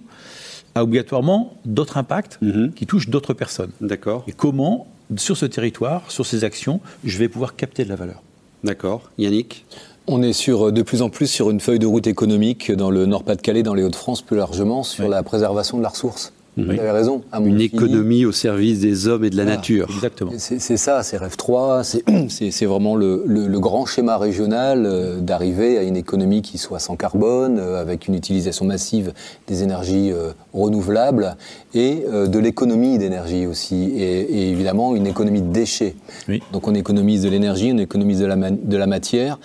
a 0.74 0.82
obligatoirement 0.82 1.54
d'autres 1.64 1.96
impacts 1.96 2.38
mhm. 2.40 2.72
qui 2.72 2.86
touchent 2.86 3.08
d'autres 3.08 3.34
personnes. 3.34 3.72
D'accord. 3.80 4.24
Et 4.26 4.32
comment, 4.32 4.86
sur 5.16 5.36
ce 5.36 5.46
territoire, 5.46 6.10
sur 6.10 6.26
ces 6.26 6.44
actions, 6.44 6.80
je 7.04 7.18
vais 7.18 7.28
pouvoir 7.28 7.56
capter 7.56 7.84
de 7.84 7.88
la 7.88 7.96
valeur? 7.96 8.22
D'accord. 8.64 9.10
Yannick? 9.18 9.66
On 10.06 10.22
est 10.22 10.32
sur, 10.32 10.72
de 10.72 10.82
plus 10.82 11.02
en 11.02 11.10
plus 11.10 11.28
sur 11.28 11.50
une 11.50 11.60
feuille 11.60 11.78
de 11.78 11.86
route 11.86 12.06
économique 12.06 12.72
dans 12.72 12.90
le 12.90 13.06
Nord-Pas-de-Calais, 13.06 13.62
dans 13.62 13.74
les 13.74 13.84
Hauts-de-France 13.84 14.22
plus 14.22 14.36
largement, 14.36 14.82
sur 14.82 15.08
la 15.08 15.22
préservation 15.22 15.78
de 15.78 15.82
la 15.82 15.90
ressource. 15.90 16.32
Vous 16.56 16.70
avez 16.70 16.90
raison. 16.90 17.22
Une 17.32 17.60
économie 17.62 18.26
au 18.26 18.32
service 18.32 18.80
des 18.80 19.08
hommes 19.08 19.24
et 19.24 19.30
de 19.30 19.36
la 19.36 19.44
nature. 19.44 19.88
Exactement. 19.90 20.32
C'est 20.36 20.76
ça, 20.76 21.02
c'est 21.02 21.16
REF 21.16 21.36
3, 21.36 21.82
c'est 22.28 22.66
vraiment 22.66 22.94
le, 22.94 23.58
grand 23.62 23.86
schéma 23.86 24.18
régional 24.18 24.84
euh, 24.84 25.20
d'arriver 25.20 25.78
à 25.78 25.82
une 25.82 25.96
économie 25.96 26.42
qui 26.42 26.58
soit 26.58 26.80
sans 26.80 26.96
carbone, 26.96 27.58
euh, 27.60 27.80
avec 27.80 28.08
une 28.08 28.14
utilisation 28.14 28.64
massive 28.64 29.12
des 29.46 29.62
énergies 29.62 30.10
euh, 30.10 30.32
renouvelables 30.52 31.36
et 31.74 32.04
de 32.12 32.38
l'économie 32.38 32.98
d'énergie 32.98 33.46
aussi, 33.46 33.92
et, 33.96 34.50
évidemment 34.50 34.94
une 34.94 35.06
économie 35.06 35.40
de 35.40 35.52
déchets. 35.52 35.94
Donc 36.52 36.68
on 36.68 36.74
économise 36.74 37.22
de 37.22 37.28
l'énergie, 37.28 37.70
on 37.72 37.78
économise 37.78 38.18
de 38.18 38.26
la, 38.26 38.36
de 38.36 38.76
la 38.76 38.86
matière. 38.86 39.38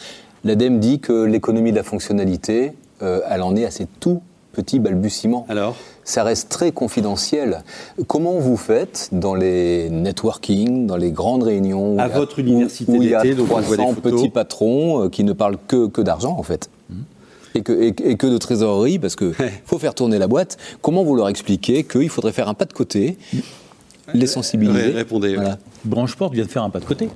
L'ADEME 0.44 0.80
dit 0.80 1.00
que 1.00 1.24
l'économie 1.24 1.72
de 1.72 1.78
la 1.78 1.84
fonctionnalité, 1.84 2.74
elle 3.02 3.42
en 3.42 3.56
est 3.56 3.66
à 3.66 3.72
ses 3.72 3.86
tout 4.00 4.22
petits 4.58 4.80
balbutiements. 4.80 5.46
Alors 5.50 5.76
ça 6.04 6.24
reste 6.24 6.50
très 6.50 6.72
confidentiel. 6.72 7.64
Comment 8.08 8.40
vous 8.40 8.58
faites 8.58 9.10
dans 9.12 9.36
les 9.36 9.90
networking, 9.90 10.88
dans 10.88 10.96
les 10.96 11.12
grandes 11.12 11.44
réunions 11.44 12.00
À 12.00 12.08
votre 12.08 12.40
université 12.40 12.92
où, 12.92 13.04
il 13.04 13.10
y 13.10 13.14
a 13.14 13.24
300 13.24 13.94
petits 13.96 14.30
patrons 14.30 15.04
euh, 15.04 15.10
qui 15.10 15.24
ne 15.24 15.34
parlent 15.34 15.58
que, 15.68 15.88
que 15.88 16.02
d'argent, 16.02 16.36
en 16.40 16.44
fait 16.44 16.70
mmh. 16.90 16.96
et 17.56 17.62
que, 17.62 17.74
et, 17.74 18.16
que, 18.16 18.26
de 18.26 18.38
trésorerie, 18.38 19.00
parce 19.00 19.16
qu'il 19.16 19.34
faut 19.66 19.80
faire 19.80 19.94
tourner 19.94 20.18
la 20.18 20.28
boîte. 20.28 20.58
Comment 20.82 21.04
vous 21.04 21.16
leur 21.16 21.28
expliquez 21.28 21.84
qu'il 21.84 22.10
faudrait 22.10 22.32
faire 22.32 22.48
un 22.48 22.54
pas 22.54 22.66
de 22.66 22.74
côté, 22.74 23.18
les 24.14 24.28
sensibiliser 24.28 24.92
Répondez. 24.92 25.36
Voilà. 25.36 25.58
Brancheport 25.84 26.32
vient 26.32 26.46
de 26.46 26.50
faire 26.50 26.64
un 26.64 26.70
pas 26.70 26.80
de 26.80 26.86
côté. 26.86 27.10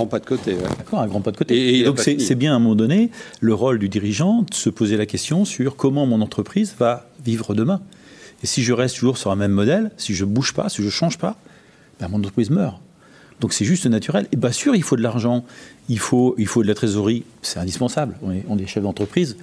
Un 0.00 0.04
grand 0.04 0.10
pas 0.10 0.18
de 0.18 0.26
côté. 0.26 0.56
D'accord, 0.78 1.00
un 1.00 1.06
grand 1.06 1.20
pas 1.20 1.30
de 1.30 1.36
côté. 1.36 1.78
Et, 1.78 1.84
donc 1.84 2.00
c'est 2.00 2.34
bien 2.34 2.52
à 2.52 2.56
un 2.56 2.58
moment 2.58 2.74
donné 2.74 3.10
le 3.40 3.52
rôle 3.54 3.78
du 3.78 3.88
dirigeant 3.88 4.42
de 4.48 4.54
se 4.54 4.70
poser 4.70 4.96
la 4.96 5.06
question 5.06 5.44
sur 5.44 5.76
comment 5.76 6.06
mon 6.06 6.20
entreprise 6.22 6.74
va 6.78 7.06
vivre 7.24 7.54
demain. 7.54 7.80
Et 8.42 8.46
si 8.46 8.62
je 8.62 8.72
reste 8.72 8.96
toujours 8.96 9.18
sur 9.18 9.30
un 9.30 9.36
même 9.36 9.52
modèle, 9.52 9.90
si 9.98 10.14
je 10.14 10.24
bouge 10.24 10.54
pas, 10.54 10.70
si 10.70 10.82
je 10.82 10.88
change 10.88 11.18
pas, 11.18 11.36
ben 12.00 12.08
mon 12.08 12.18
entreprise 12.18 12.48
meurt. 12.48 12.80
Donc 13.40 13.52
c'est 13.54 13.64
juste 13.64 13.86
naturel. 13.86 14.26
Et 14.32 14.36
bien 14.36 14.52
sûr, 14.52 14.74
il 14.74 14.82
faut 14.82 14.96
de 14.96 15.02
l'argent, 15.02 15.44
il 15.88 15.98
faut, 15.98 16.34
il 16.38 16.46
faut 16.46 16.62
de 16.62 16.68
la 16.68 16.74
trésorerie, 16.74 17.24
c'est 17.42 17.58
indispensable. 17.58 18.16
On 18.22 18.30
est, 18.32 18.44
on 18.48 18.58
est 18.58 18.66
chef 18.66 18.82
d'entreprise. 18.82 19.36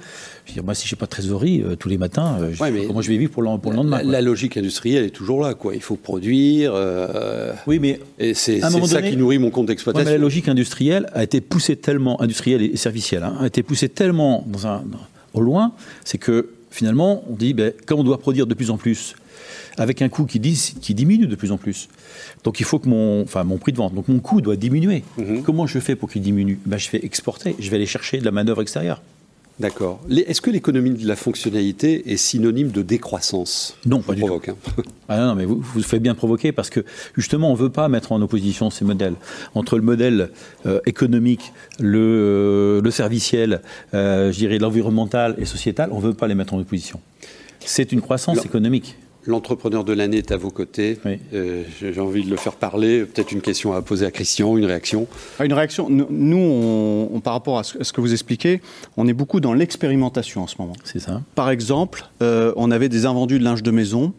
Je 0.45 0.51
veux 0.51 0.53
dire, 0.53 0.63
moi, 0.63 0.75
si 0.75 0.87
je 0.87 0.93
n'ai 0.95 0.99
pas 0.99 1.05
de 1.07 1.11
trésorerie 1.11 1.63
euh, 1.63 1.75
tous 1.75 1.89
les 1.89 1.97
matins, 1.97 2.37
euh, 2.39 2.51
je- 2.53 2.61
Ouais, 2.61 2.69
mais 2.71 2.85
comment 2.85 3.01
je 3.01 3.09
vais 3.09 3.17
vivre 3.17 3.31
pour 3.31 3.41
le, 3.41 3.57
pour 3.57 3.71
le 3.71 3.77
lendemain 3.77 4.01
La, 4.03 4.21
logique 4.21 4.55
industrielle 4.55 5.03
est 5.05 5.09
toujours 5.09 5.41
là, 5.41 5.55
quoi. 5.55 5.73
Il 5.75 5.81
faut 5.81 5.95
produire, 5.95 6.71
euh, 6.75 7.53
Oui, 7.65 7.79
mais 7.79 7.99
et 8.19 8.33
c'est 8.35 8.59
ça 8.59 8.69
donné- 8.69 9.09
qui 9.09 9.17
nourrit 9.17 9.39
mon 9.39 9.49
compte 9.49 9.63
Ouais, 9.63 9.63
mais 9.63 9.67
d'exploitation. 9.73 10.11
la 10.11 10.17
logique 10.17 10.47
industrielle 10.47 11.07
a 11.13 11.23
été 11.23 11.41
poussée 11.41 11.75
tellement, 11.75 12.21
industrielle 12.21 12.61
et 12.61 12.77
servicielle, 12.77 13.23
hein, 13.23 13.35
a 13.41 13.47
été 13.47 13.63
poussée 13.63 13.89
tellement 13.89 14.45
dans 14.47 14.67
un, 14.67 14.83
dans- 14.85 14.99
au 15.33 15.41
loin, 15.41 15.73
c'est 16.05 16.17
que 16.19 16.49
finalement, 16.69 17.23
on 17.29 17.33
dit, 17.33 17.53
ben, 17.53 17.73
comme 17.87 17.99
on 17.99 18.03
doit 18.03 18.19
produire 18.19 18.45
de 18.47 18.53
plus 18.53 18.69
en 18.69 18.77
plus, 18.77 19.15
avec 19.77 20.01
un 20.01 20.09
coût 20.09 20.25
qui, 20.25 20.39
dis- 20.39 20.75
qui 20.81 20.93
diminue 20.93 21.27
de 21.27 21.35
plus 21.35 21.51
en 21.51 21.57
plus, 21.57 21.87
donc 22.43 22.59
il 22.59 22.65
faut 22.65 22.79
que 22.79 22.89
mon, 22.89 23.21
enfin, 23.23 23.43
mon 23.43 23.57
prix 23.57 23.71
de 23.71 23.77
vente, 23.77 23.93
donc 23.93 24.07
mon 24.07 24.19
coût 24.19 24.41
doit 24.41 24.55
diminuer. 24.55 25.03
Mhm. 25.17 25.43
Comment 25.43 25.67
je 25.67 25.79
fais 25.79 25.95
pour 25.95 26.09
qu'il 26.09 26.21
diminue? 26.21 26.59
Ben, 26.65 26.77
Je 26.77 26.89
vais 26.89 26.99
exporter, 27.03 27.55
je 27.59 27.69
vais 27.69 27.75
aller 27.77 27.85
chercher 27.85 28.17
de 28.19 28.25
la 28.25 28.31
manœuvre 28.31 28.61
extérieure. 28.61 29.01
D'accord. 29.59 29.99
Est-ce 30.11 30.39
que 30.39 30.51
l'économie 30.51 30.91
de 30.91 31.07
la 31.07 31.15
fonctionnalité 31.15 32.11
est 32.13 32.17
synonyme 32.17 32.69
de 32.69 32.83
décroissance? 32.83 33.75
Non, 33.87 34.01
pas 34.01 34.13
du 34.13 34.21
tout. 34.21 34.27
provoque, 34.27 34.49
hein. 34.49 34.55
Ah 35.09 35.17
non, 35.17 35.25
non, 35.29 35.35
mais 35.35 35.45
vous 35.45 35.59
vous 35.59 35.81
faites 35.81 36.01
bien 36.03 36.13
provoquer 36.13 36.51
parce 36.51 36.69
que 36.69 36.81
justement, 37.15 37.49
on 37.49 37.53
ne 37.53 37.57
veut 37.57 37.71
pas 37.71 37.89
mettre 37.89 38.11
en 38.11 38.21
opposition 38.21 38.69
ces 38.69 38.85
modèles. 38.85 39.15
Entre 39.55 39.75
le 39.77 39.81
modèle 39.81 40.29
euh, 40.67 40.79
économique, 40.85 41.53
le, 41.79 41.97
euh, 41.99 42.81
le 42.83 42.91
serviciel, 42.91 43.61
euh, 43.95 44.31
je 44.31 44.37
dirais 44.37 44.59
l'environnemental 44.59 45.33
et 45.39 45.45
sociétal, 45.45 45.89
on 45.91 45.97
ne 46.01 46.03
veut 46.05 46.13
pas 46.13 46.27
les 46.27 46.35
mettre 46.35 46.53
en 46.53 46.59
opposition. 46.59 46.99
C'est 47.59 47.91
une 47.91 48.01
croissance 48.01 48.37
Non. 48.37 48.43
économique. 48.43 48.95
L'entrepreneur 49.27 49.83
de 49.83 49.93
l'année 49.93 50.17
est 50.17 50.31
à 50.31 50.37
vos 50.37 50.49
côtés. 50.49 50.97
Oui. 51.05 51.19
Euh, 51.33 51.63
J'ai 51.81 51.99
envie 51.99 52.23
de 52.23 52.29
le 52.29 52.37
faire 52.37 52.55
parler. 52.55 53.03
Peut-être 53.03 53.31
une 53.31 53.41
question 53.41 53.73
à 53.73 53.81
poser 53.81 54.05
à 54.05 54.11
Christian, 54.11 54.57
une 54.57 54.65
réaction. 54.65 55.05
Ah, 55.37 55.45
Une 55.45 55.51
réaction. 55.53 55.89
Nous, 55.89 56.07
nous, 56.09 56.37
on, 56.37 57.09
on- 57.13 57.19
par 57.19 57.33
rapport 57.33 57.59
à 57.59 57.63
ce, 57.63 57.77
à 57.77 57.83
ce 57.83 57.91
que 57.93 57.99
vous 58.01 58.13
expliquez, 58.13 58.61
on 58.95 59.07
est 59.07 59.13
beaucoup 59.13 59.39
dans 59.41 59.53
l'expérimentation 59.53 60.43
en 60.43 60.47
ce 60.47 60.55
moment. 60.59 60.73
C'est 60.85 60.99
ça. 60.99 61.21
Par 61.35 61.49
exemple, 61.49 62.05
euh, 62.21 62.53
on 62.55 62.71
avait 62.71 62.89
des 62.89 63.05
invendus 63.05 63.37
de 63.37 63.43
linge 63.43 63.63
de 63.63 63.71
maison. 63.71 64.13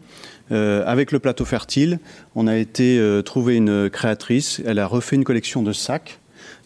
Euh, 0.51 0.83
avec 0.87 1.11
le 1.11 1.19
plateau 1.19 1.45
fertile, 1.45 1.99
on 2.35 2.47
a 2.47 2.55
été 2.57 2.97
euh, 2.99 3.21
trouver 3.21 3.55
une 3.55 3.89
créatrice. 3.89 4.61
Elle 4.65 4.79
a 4.79 4.87
refait 4.87 5.15
une 5.15 5.23
collection 5.23 5.61
de 5.63 5.73
sacs. 5.73 6.19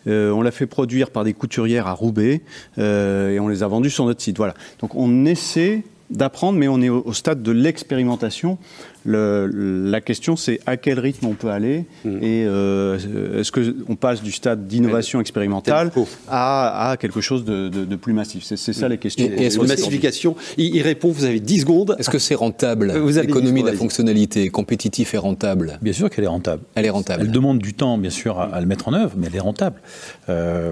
Euh, 0.05 0.31
on 0.31 0.41
l'a 0.41 0.51
fait 0.51 0.65
produire 0.67 1.11
par 1.11 1.23
des 1.23 1.31
couturières 1.33 1.87
à 1.87 1.93
Roubaix 1.93 2.41
euh, 2.77 3.31
et 3.31 3.39
on 3.39 3.47
les 3.47 3.63
a 3.63 3.67
vendus 3.67 3.89
sur 3.89 4.05
notre 4.05 4.21
site. 4.21 4.35
Voilà. 4.37 4.53
Donc 4.79 4.95
on 4.95 5.25
essaie 5.25 5.83
d'apprendre, 6.09 6.59
mais 6.59 6.67
on 6.67 6.81
est 6.81 6.89
au, 6.89 7.01
au 7.05 7.13
stade 7.13 7.41
de 7.41 7.51
l'expérimentation. 7.51 8.57
Le- 9.05 9.47
la 9.91 9.99
question, 9.99 10.35
c'est 10.37 10.59
à 10.65 10.77
quel 10.77 10.97
rythme 10.99 11.25
on 11.27 11.33
peut 11.33 11.49
aller 11.49 11.85
et 12.05 12.45
euh, 12.45 13.39
est-ce 13.39 13.51
qu'on 13.51 13.95
passe 13.97 14.23
du 14.23 14.31
stade 14.31 14.65
d'innovation 14.67 15.19
expérimentale 15.19 15.91
à, 16.29 16.91
à 16.91 16.97
quelque 16.97 17.19
chose 17.19 17.43
de, 17.43 17.67
de- 17.67 17.83
de 17.83 17.95
plus 17.97 18.13
massif 18.13 18.43
C'est 18.45 18.55
ça 18.73 18.87
les 18.87 18.97
questions. 18.97 19.25
Et- 19.25 19.41
et 19.41 19.45
est-ce 19.47 19.57
que 19.59 19.65
massification. 19.65 20.35
Il, 20.57 20.73
il 20.75 20.81
répond, 20.81 21.11
vous 21.11 21.25
avez 21.25 21.39
10 21.41 21.61
secondes. 21.61 21.95
Est-ce 21.99 22.09
que 22.09 22.19
c'est 22.19 22.35
rentable 22.35 22.93
Vous 22.97 23.17
avez 23.17 23.27
dit, 23.27 23.33
L'économie 23.33 23.61
de 23.63 23.67
la 23.67 23.73
fonctionnalité, 23.73 24.47
compétitif 24.49 25.13
et 25.13 25.17
rentable 25.17 25.79
Bien 25.81 25.93
sûr 25.93 26.09
qu'elle 26.09 26.23
est 26.23 26.27
rentable. 26.27 26.63
Elle 26.75 26.85
est 26.85 26.89
rentable. 26.89 27.23
Elle 27.25 27.31
demande 27.31 27.59
du 27.59 27.73
temps, 27.73 27.97
bien 27.97 28.09
sûr, 28.09 28.39
à, 28.39 28.45
à 28.45 28.61
le 28.61 28.67
mettre 28.67 28.87
en 28.87 28.93
œuvre, 28.93 29.13
mais 29.17 29.27
elle 29.27 29.35
est 29.35 29.39
rentable. 29.39 29.81
Euh, 30.29 30.71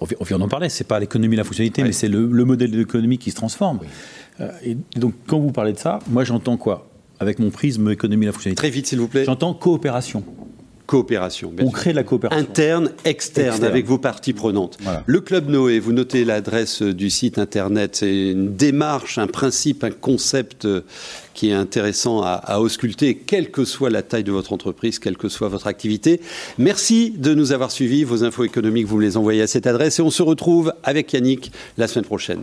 on 0.00 0.04
vi- 0.06 0.16
on 0.20 0.24
vient 0.24 0.38
d'en 0.38 0.48
parler, 0.48 0.68
c'est 0.68 0.86
pas 0.86 0.98
l'économie 1.00 1.36
la 1.36 1.44
fonctionnalité, 1.44 1.82
mais 1.82 1.92
c'est 1.92 2.08
le, 2.08 2.26
le 2.26 2.44
modèle 2.44 2.70
de 2.70 2.78
l'économie 2.78 3.18
qui 3.18 3.30
se 3.30 3.36
transforme. 3.36 3.80
Euh, 4.40 4.50
et 4.64 4.76
donc, 4.96 5.14
quand 5.26 5.38
vous 5.38 5.52
parlez 5.52 5.72
de 5.72 5.78
ça, 5.78 5.98
moi 6.08 6.24
j'entends 6.24 6.56
quoi? 6.56 6.88
Avec 7.18 7.38
mon 7.38 7.50
prisme 7.50 7.90
économie 7.90 8.24
la 8.26 8.32
fonctionnalité. 8.32 8.60
Très 8.62 8.70
vite, 8.70 8.86
s'il 8.86 8.98
vous 8.98 9.08
plaît. 9.08 9.24
J'entends 9.26 9.52
coopération. 9.52 10.24
Coopération. 10.90 11.52
On 11.60 11.70
crée 11.70 11.92
de 11.92 11.96
la 11.96 12.02
coopération. 12.02 12.42
Interne, 12.42 12.90
externe, 13.04 13.46
Externe. 13.50 13.64
avec 13.64 13.86
vos 13.86 13.98
parties 13.98 14.32
prenantes. 14.32 14.76
Voilà. 14.80 15.04
Le 15.06 15.20
Club 15.20 15.48
Noé, 15.48 15.78
vous 15.78 15.92
notez 15.92 16.24
l'adresse 16.24 16.82
du 16.82 17.10
site 17.10 17.38
internet, 17.38 17.94
c'est 17.94 18.30
une 18.32 18.56
démarche, 18.56 19.16
un 19.16 19.28
principe, 19.28 19.84
un 19.84 19.92
concept 19.92 20.64
euh, 20.64 20.80
qui 21.32 21.50
est 21.50 21.54
intéressant 21.54 22.22
à, 22.22 22.30
à 22.32 22.58
ausculter, 22.58 23.14
quelle 23.14 23.52
que 23.52 23.64
soit 23.64 23.88
la 23.88 24.02
taille 24.02 24.24
de 24.24 24.32
votre 24.32 24.52
entreprise, 24.52 24.98
quelle 24.98 25.16
que 25.16 25.28
soit 25.28 25.46
votre 25.46 25.68
activité. 25.68 26.20
Merci 26.58 27.14
de 27.16 27.34
nous 27.34 27.52
avoir 27.52 27.70
suivis. 27.70 28.02
Vos 28.02 28.24
infos 28.24 28.42
économiques, 28.42 28.88
vous 28.88 28.96
me 28.96 29.02
les 29.02 29.16
envoyez 29.16 29.42
à 29.42 29.46
cette 29.46 29.68
adresse 29.68 30.00
et 30.00 30.02
on 30.02 30.10
se 30.10 30.24
retrouve 30.24 30.74
avec 30.82 31.12
Yannick 31.12 31.52
la 31.78 31.86
semaine 31.86 32.04
prochaine. 32.04 32.42